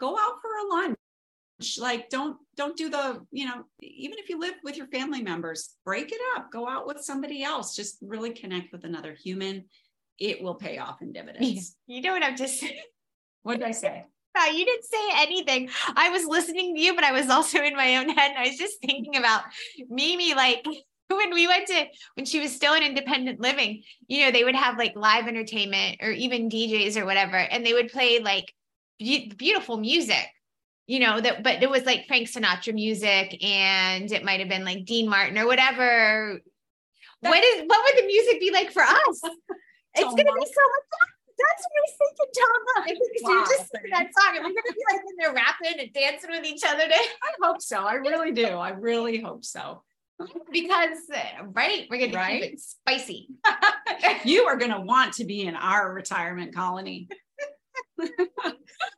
Go 0.00 0.16
out 0.16 0.36
for 0.40 0.50
a 0.56 0.74
lunch. 0.74 1.78
Like 1.78 2.08
don't 2.08 2.38
don't 2.56 2.78
do 2.78 2.88
the 2.88 3.20
you 3.30 3.44
know 3.46 3.64
even 3.82 4.18
if 4.18 4.30
you 4.30 4.38
live 4.40 4.54
with 4.64 4.78
your 4.78 4.86
family 4.86 5.22
members 5.22 5.74
break 5.84 6.12
it 6.12 6.20
up. 6.34 6.50
Go 6.50 6.66
out 6.66 6.86
with 6.86 7.00
somebody 7.02 7.42
else. 7.42 7.76
Just 7.76 7.98
really 8.00 8.30
connect 8.30 8.72
with 8.72 8.84
another 8.84 9.12
human. 9.12 9.64
It 10.18 10.40
will 10.40 10.54
pay 10.54 10.78
off 10.78 11.02
in 11.02 11.12
dividends. 11.12 11.76
You 11.88 12.00
know 12.02 12.12
what 12.12 12.24
i'm 12.24 12.36
just 12.36 12.64
what 13.46 13.58
did 13.58 13.66
i 13.66 13.70
say 13.70 14.04
you 14.52 14.64
didn't 14.64 14.84
say 14.84 15.08
anything. 15.14 15.70
I 15.96 16.10
was 16.10 16.24
listening 16.24 16.74
to 16.74 16.80
you, 16.80 16.94
but 16.94 17.04
I 17.04 17.12
was 17.12 17.28
also 17.30 17.62
in 17.62 17.74
my 17.74 17.96
own 17.96 18.08
head. 18.08 18.30
And 18.30 18.38
I 18.38 18.48
was 18.48 18.58
just 18.58 18.80
thinking 18.80 19.16
about 19.16 19.42
Mimi, 19.88 20.34
like 20.34 20.64
when 21.08 21.32
we 21.32 21.46
went 21.46 21.66
to 21.68 21.84
when 22.14 22.26
she 22.26 22.40
was 22.40 22.54
still 22.54 22.74
in 22.74 22.82
independent 22.82 23.40
living, 23.40 23.82
you 24.08 24.24
know, 24.24 24.30
they 24.30 24.44
would 24.44 24.56
have 24.56 24.78
like 24.78 24.94
live 24.96 25.28
entertainment 25.28 25.98
or 26.02 26.10
even 26.10 26.50
DJs 26.50 26.96
or 26.96 27.04
whatever, 27.04 27.36
and 27.36 27.64
they 27.64 27.72
would 27.72 27.88
play 27.88 28.20
like 28.20 28.52
be- 28.98 29.32
beautiful 29.36 29.76
music. 29.78 30.26
You 30.86 31.00
know 31.00 31.20
that, 31.20 31.42
but 31.42 31.62
it 31.62 31.70
was 31.70 31.84
like 31.84 32.06
Frank 32.06 32.28
Sinatra 32.28 32.72
music, 32.72 33.42
and 33.42 34.10
it 34.10 34.24
might 34.24 34.38
have 34.38 34.48
been 34.48 34.64
like 34.64 34.84
Dean 34.84 35.08
Martin 35.08 35.38
or 35.38 35.46
whatever. 35.46 36.40
what 37.20 37.44
is 37.44 37.64
what 37.66 37.84
would 37.84 38.02
the 38.02 38.06
music 38.06 38.40
be 38.40 38.52
like 38.52 38.70
for 38.70 38.82
us? 38.82 39.20
it's 39.94 40.04
gonna 40.04 40.14
be 40.16 40.22
so 40.24 40.62
much 40.62 40.86
fun 40.92 41.15
that's 41.38 41.62
what 41.62 41.72
I 41.76 41.82
was 41.84 41.94
thinking, 41.98 42.32
Tom. 42.36 42.60
I 42.76 42.86
think 42.86 43.22
wow, 43.22 43.30
you're 43.30 43.46
just 43.46 43.70
singing 43.70 43.90
that 43.90 44.08
song. 44.14 44.38
Are 44.38 44.48
we 44.48 44.54
going 44.54 44.54
to 44.54 44.74
be 44.74 44.84
like 44.90 45.00
in 45.00 45.16
there 45.18 45.34
rapping 45.34 45.80
and 45.80 45.92
dancing 45.92 46.30
with 46.30 46.44
each 46.44 46.62
other? 46.66 46.82
Today? 46.82 46.94
I 46.96 47.32
hope 47.42 47.60
so. 47.60 47.84
I 47.84 47.94
really 47.94 48.32
do. 48.32 48.46
I 48.46 48.70
really 48.70 49.20
hope 49.20 49.44
so. 49.44 49.82
because 50.50 50.98
uh, 51.14 51.44
right, 51.52 51.86
we're 51.90 51.98
going 51.98 52.12
right? 52.12 52.40
to 52.40 52.46
keep 52.46 52.54
it 52.54 52.60
spicy. 52.60 53.28
you 54.24 54.44
are 54.44 54.56
going 54.56 54.70
to 54.70 54.80
want 54.80 55.14
to 55.14 55.24
be 55.24 55.42
in 55.42 55.54
our 55.54 55.92
retirement 55.92 56.54
colony. 56.54 57.08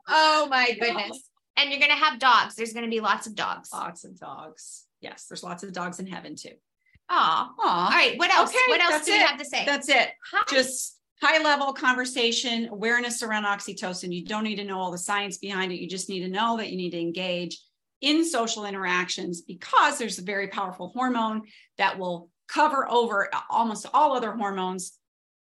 oh 0.09 0.47
my 0.49 0.77
goodness! 0.81 1.29
And 1.57 1.71
you're 1.71 1.81
going 1.81 1.91
to 1.91 1.97
have 1.97 2.21
dogs. 2.21 2.55
There's 2.55 2.73
going 2.73 2.85
to 2.85 2.91
be 2.91 3.01
lots 3.01 3.27
of 3.27 3.35
dogs. 3.35 3.71
Lots 3.73 4.05
of 4.05 4.19
dogs. 4.19 4.85
Yes, 5.01 5.27
there's 5.29 5.43
lots 5.43 5.65
of 5.65 5.73
dogs 5.73 5.99
in 5.99 6.07
heaven 6.07 6.37
too. 6.37 6.55
Oh, 7.11 7.49
all 7.59 7.91
right. 7.91 8.15
What 8.17 8.33
else? 8.33 8.51
Okay, 8.51 8.59
what 8.69 8.81
else 8.81 9.05
do 9.05 9.13
you 9.13 9.25
have 9.25 9.39
to 9.39 9.45
say? 9.45 9.65
That's 9.65 9.89
it. 9.89 10.11
Hi. 10.33 10.43
Just 10.49 10.98
high 11.21 11.43
level 11.43 11.73
conversation, 11.73 12.69
awareness 12.69 13.23
around 13.23 13.45
oxytocin. 13.45 14.15
You 14.15 14.25
don't 14.25 14.45
need 14.45 14.57
to 14.57 14.65
know 14.65 14.79
all 14.79 14.93
the 14.93 14.99
science 14.99 15.39
behind 15.39 15.73
it. 15.73 15.81
You 15.81 15.89
just 15.89 16.09
need 16.09 16.21
to 16.21 16.29
know 16.29 16.57
that 16.57 16.71
you 16.71 16.77
need 16.77 16.91
to 16.91 17.01
engage 17.01 17.59
in 18.01 18.25
social 18.25 18.65
interactions 18.65 19.41
because 19.41 19.99
there's 19.99 20.19
a 20.19 20.23
very 20.23 20.49
powerful 20.49 20.93
hormone 20.95 21.43
that 21.79 21.99
will 21.99 22.31
cover 22.47 22.89
over 22.91 23.29
almost 23.51 23.87
all 23.93 24.17
other 24.17 24.33
hormones, 24.33 24.97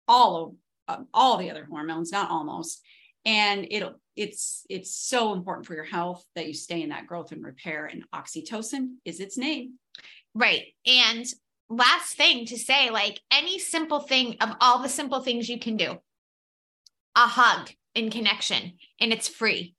all 0.07 0.45
of 0.45 0.55
uh, 0.87 1.03
all 1.15 1.39
the 1.39 1.51
other 1.51 1.65
hormones, 1.65 2.13
not 2.13 2.31
almost. 2.31 2.83
And 3.25 3.67
it'll 3.71 3.95
it's 4.17 4.67
it's 4.69 4.95
so 4.95 5.33
important 5.33 5.67
for 5.67 5.75
your 5.75 5.85
health 5.85 6.25
that 6.37 6.47
you 6.47 6.55
stay 6.55 6.83
in 6.83 6.91
that 6.91 7.07
growth 7.07 7.33
and 7.33 7.43
repair. 7.43 7.87
And 7.87 8.05
oxytocin 8.15 8.97
is 9.05 9.19
its 9.19 9.39
name. 9.39 9.79
Right. 10.35 10.67
And 10.87 11.25
last 11.69 12.17
thing 12.17 12.47
to 12.47 12.59
say 12.59 12.91
like 12.91 13.21
any 13.31 13.59
simple 13.59 14.01
thing 14.01 14.37
of 14.41 14.51
all 14.61 14.83
the 14.83 14.89
simple 14.89 15.21
things 15.21 15.49
you 15.49 15.59
can 15.59 15.77
do 15.77 15.99
a 17.17 17.27
hug 17.27 17.71
in 17.95 18.11
connection 18.11 18.73
and 19.01 19.13
it's 19.13 19.29
free 19.29 19.75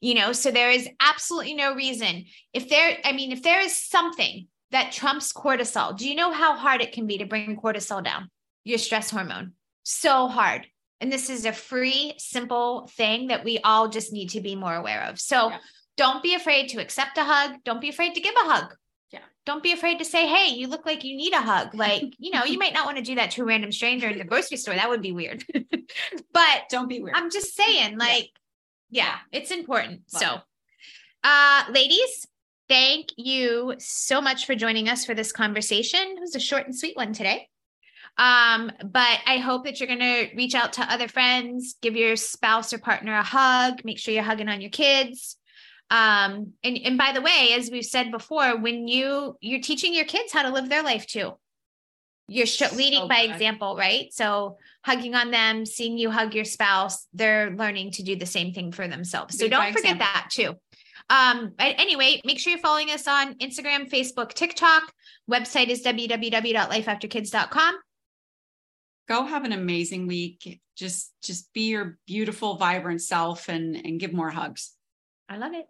you 0.00 0.14
know 0.14 0.32
so 0.32 0.50
there 0.50 0.70
is 0.70 0.88
absolutely 1.00 1.54
no 1.54 1.74
reason 1.74 2.24
if 2.52 2.68
there 2.68 2.96
i 3.04 3.12
mean 3.12 3.32
if 3.32 3.42
there 3.42 3.60
is 3.60 3.76
something 3.76 4.46
that 4.70 4.92
trumps 4.92 5.32
cortisol 5.32 5.96
do 5.96 6.08
you 6.08 6.14
know 6.14 6.32
how 6.32 6.56
hard 6.56 6.80
it 6.80 6.92
can 6.92 7.06
be 7.06 7.18
to 7.18 7.26
bring 7.26 7.56
cortisol 7.56 8.02
down 8.02 8.30
your 8.66 8.78
stress 8.78 9.10
hormone. 9.10 9.52
So 9.84 10.26
hard. 10.26 10.66
And 11.00 11.12
this 11.12 11.30
is 11.30 11.46
a 11.46 11.52
free, 11.52 12.14
simple 12.18 12.90
thing 12.96 13.28
that 13.28 13.44
we 13.44 13.58
all 13.62 13.88
just 13.88 14.12
need 14.12 14.30
to 14.30 14.40
be 14.40 14.56
more 14.56 14.74
aware 14.74 15.04
of. 15.04 15.20
So 15.20 15.50
yeah. 15.50 15.58
don't 15.96 16.22
be 16.22 16.34
afraid 16.34 16.70
to 16.70 16.80
accept 16.80 17.16
a 17.16 17.24
hug. 17.24 17.62
Don't 17.64 17.80
be 17.80 17.90
afraid 17.90 18.14
to 18.14 18.20
give 18.20 18.34
a 18.34 18.50
hug. 18.50 18.74
Yeah. 19.12 19.20
Don't 19.44 19.62
be 19.62 19.72
afraid 19.72 19.98
to 19.98 20.04
say, 20.04 20.26
hey, 20.26 20.54
you 20.54 20.66
look 20.66 20.84
like 20.84 21.04
you 21.04 21.16
need 21.16 21.32
a 21.32 21.40
hug. 21.40 21.74
Like, 21.74 22.04
you 22.18 22.30
know, 22.30 22.44
you 22.44 22.58
might 22.58 22.74
not 22.74 22.86
want 22.86 22.98
to 22.98 23.02
do 23.02 23.14
that 23.16 23.30
to 23.32 23.42
a 23.42 23.44
random 23.44 23.72
stranger 23.72 24.08
in 24.08 24.18
the 24.18 24.24
grocery 24.24 24.56
store. 24.56 24.74
That 24.74 24.88
would 24.88 25.02
be 25.02 25.12
weird. 25.12 25.44
but 26.32 26.62
don't 26.70 26.88
be 26.88 27.00
weird. 27.00 27.16
I'm 27.16 27.30
just 27.30 27.54
saying, 27.54 27.98
like, 27.98 28.30
yeah, 28.90 29.04
yeah 29.04 29.16
it's 29.32 29.50
important. 29.50 30.02
Love 30.12 30.22
so, 30.22 30.38
uh, 31.24 31.64
ladies, 31.70 32.26
thank 32.68 33.08
you 33.16 33.74
so 33.78 34.20
much 34.20 34.46
for 34.46 34.54
joining 34.54 34.88
us 34.88 35.04
for 35.04 35.14
this 35.14 35.32
conversation. 35.32 36.00
It 36.00 36.20
was 36.20 36.36
a 36.36 36.40
short 36.40 36.66
and 36.66 36.76
sweet 36.76 36.96
one 36.96 37.12
today. 37.12 37.48
Um, 38.18 38.72
but 38.82 39.18
I 39.26 39.38
hope 39.38 39.64
that 39.64 39.78
you're 39.78 39.88
going 39.88 40.00
to 40.00 40.28
reach 40.36 40.54
out 40.54 40.74
to 40.74 40.92
other 40.92 41.08
friends, 41.08 41.74
give 41.82 41.96
your 41.96 42.16
spouse 42.16 42.72
or 42.72 42.78
partner 42.78 43.14
a 43.14 43.22
hug, 43.22 43.84
make 43.84 43.98
sure 43.98 44.14
you're 44.14 44.22
hugging 44.22 44.48
on 44.48 44.60
your 44.60 44.70
kids. 44.70 45.36
Um, 45.90 46.52
and, 46.64 46.78
and 46.84 46.98
by 46.98 47.12
the 47.12 47.20
way, 47.20 47.54
as 47.56 47.70
we've 47.70 47.84
said 47.84 48.10
before, 48.10 48.56
when 48.58 48.88
you 48.88 49.36
you're 49.40 49.60
teaching 49.60 49.94
your 49.94 50.04
kids 50.04 50.32
how 50.32 50.42
to 50.42 50.50
live 50.50 50.68
their 50.68 50.82
life 50.82 51.06
too, 51.06 51.34
you're 52.28 52.46
sh- 52.46 52.72
leading 52.72 53.02
so 53.02 53.08
by 53.08 53.20
example, 53.20 53.76
right? 53.76 54.12
So 54.12 54.58
hugging 54.84 55.14
on 55.14 55.30
them, 55.30 55.64
seeing 55.64 55.96
you 55.96 56.10
hug 56.10 56.34
your 56.34 56.44
spouse, 56.44 57.06
they're 57.12 57.50
learning 57.50 57.92
to 57.92 58.02
do 58.02 58.16
the 58.16 58.26
same 58.26 58.52
thing 58.52 58.72
for 58.72 58.88
themselves. 58.88 59.38
So 59.38 59.44
Lead 59.44 59.50
don't 59.52 59.72
forget 59.72 59.96
example. 59.96 60.06
that 60.06 60.28
too. 60.30 60.56
Um, 61.08 61.52
but 61.56 61.76
anyway, 61.78 62.20
make 62.24 62.40
sure 62.40 62.50
you're 62.50 62.58
following 62.58 62.90
us 62.90 63.06
on 63.06 63.34
Instagram, 63.34 63.88
Facebook, 63.88 64.32
TikTok. 64.32 64.92
Website 65.30 65.68
is 65.68 65.84
www.lifeafterkids.com 65.84 67.76
go 69.08 69.24
have 69.24 69.44
an 69.44 69.52
amazing 69.52 70.06
week 70.06 70.60
just 70.76 71.12
just 71.22 71.52
be 71.52 71.68
your 71.68 71.98
beautiful 72.06 72.56
vibrant 72.56 73.00
self 73.00 73.48
and 73.48 73.76
and 73.76 74.00
give 74.00 74.12
more 74.12 74.30
hugs 74.30 74.75
i 75.28 75.36
love 75.36 75.52
it. 75.54 75.68